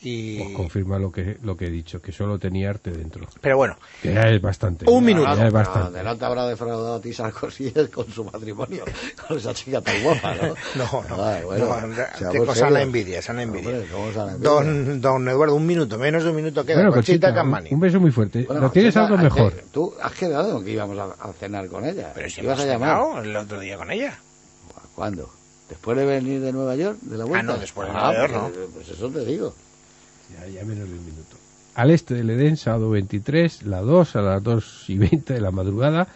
[0.00, 0.38] y...
[0.42, 3.26] Pues confirma lo que, lo que he dicho, que solo tenía arte dentro.
[3.40, 4.84] Pero bueno, Que ya es bastante.
[4.88, 5.32] Un Ya minuto.
[5.32, 5.98] es Ah, bastante.
[5.98, 8.84] de no te habrá defraudado a ti Sarkozy es con su matrimonio
[9.26, 10.42] con esa chica tan guapa, ¿no?
[10.76, 12.72] no, no, Ah, bueno, no, seamos qué cosa serios.
[12.72, 13.70] la envidia, esa la envidia.
[13.94, 14.38] Hombre.
[14.38, 16.76] Don, don Eduardo, un minuto, menos de un minuto queda.
[16.76, 17.70] Bueno, Conchita Campani.
[17.72, 18.44] un beso muy fuerte.
[18.44, 19.52] Bueno, ¿No tienes algo ¿a qué- mejor?
[19.72, 22.12] Tú has quedado que íbamos a, a cenar con ella.
[22.14, 23.24] Pero si ¿Ibas a llamar?
[23.26, 24.16] el otro día con ella.
[24.94, 25.28] ¿Cuándo?
[25.68, 26.98] ¿Después de venir de Nueva York?
[27.02, 27.42] ¿De la vuelta?
[27.52, 29.54] no, después de Ah, Nueva York, pues, Pues eso te digo.
[30.32, 31.36] Ya, ya menos de un minuto.
[31.74, 35.50] Al este del Edén, sábado 23, la 2, a las 2 y 20 de la
[35.50, 36.08] madrugada,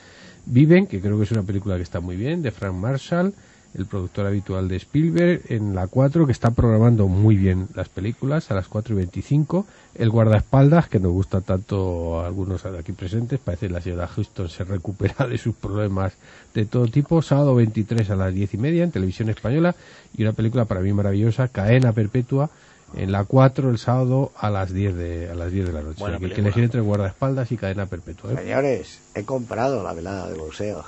[0.45, 3.33] Viven, que creo que es una película que está muy bien, de Frank Marshall,
[3.75, 8.51] el productor habitual de Spielberg, en la 4, que está programando muy bien las películas,
[8.51, 13.39] a las 4 y 25, El guardaespaldas, que nos gusta tanto a algunos aquí presentes,
[13.39, 16.15] parece que la señora Houston se recupera de sus problemas
[16.55, 19.75] de todo tipo, sábado 23 a las 10 y media en televisión española,
[20.17, 22.51] y una película para mí maravillosa, Caena Perpetua,
[22.95, 26.01] en la 4 el sábado a las 10 de, a las 10 de la noche.
[26.01, 26.47] Buena Hay que película.
[26.49, 28.33] elegir entre guardaespaldas y cadena perpetua.
[28.33, 28.37] ¿eh?
[28.39, 30.85] Señores, he comprado la velada de boxeo.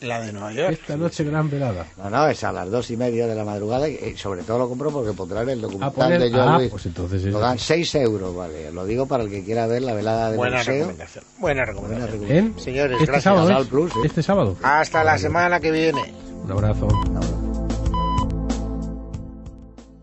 [0.00, 0.72] La de Nueva York.
[0.72, 1.86] Esta noche gran velada.
[1.96, 4.58] No, no, es a las dos y media de la madrugada y eh, sobre todo
[4.58, 6.70] lo compro porque pondrán el documental poner- de John ah, Luis.
[6.70, 8.70] pues entonces es- Lo dan 6 euros, vale.
[8.70, 10.74] Lo digo para el que quiera ver la velada de Buena boxeo.
[10.74, 11.24] recomendación.
[11.38, 12.10] Buena Buena recomendación.
[12.12, 12.52] recomendación.
[12.54, 12.60] ¿En?
[12.60, 13.24] Señores, este gracias.
[13.24, 13.62] sábado.
[13.62, 13.68] ¿es?
[13.68, 13.98] Plus, sí.
[14.04, 14.56] Este sábado.
[14.62, 16.12] Hasta la semana que viene.
[16.44, 16.88] Un abrazo.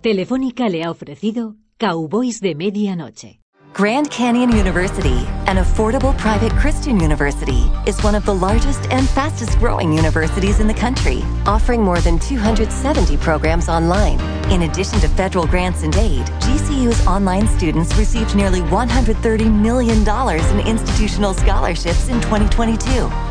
[0.02, 3.39] Telefónica le ha ofrecido Cowboys de Medianoche.
[3.72, 9.60] Grand Canyon University, an affordable private Christian university, is one of the largest and fastest
[9.60, 14.20] growing universities in the country, offering more than 270 programs online.
[14.49, 20.68] In addition to federal grants and aid, GCU's online students received nearly $130 million in
[20.68, 23.31] institutional scholarships in 2022.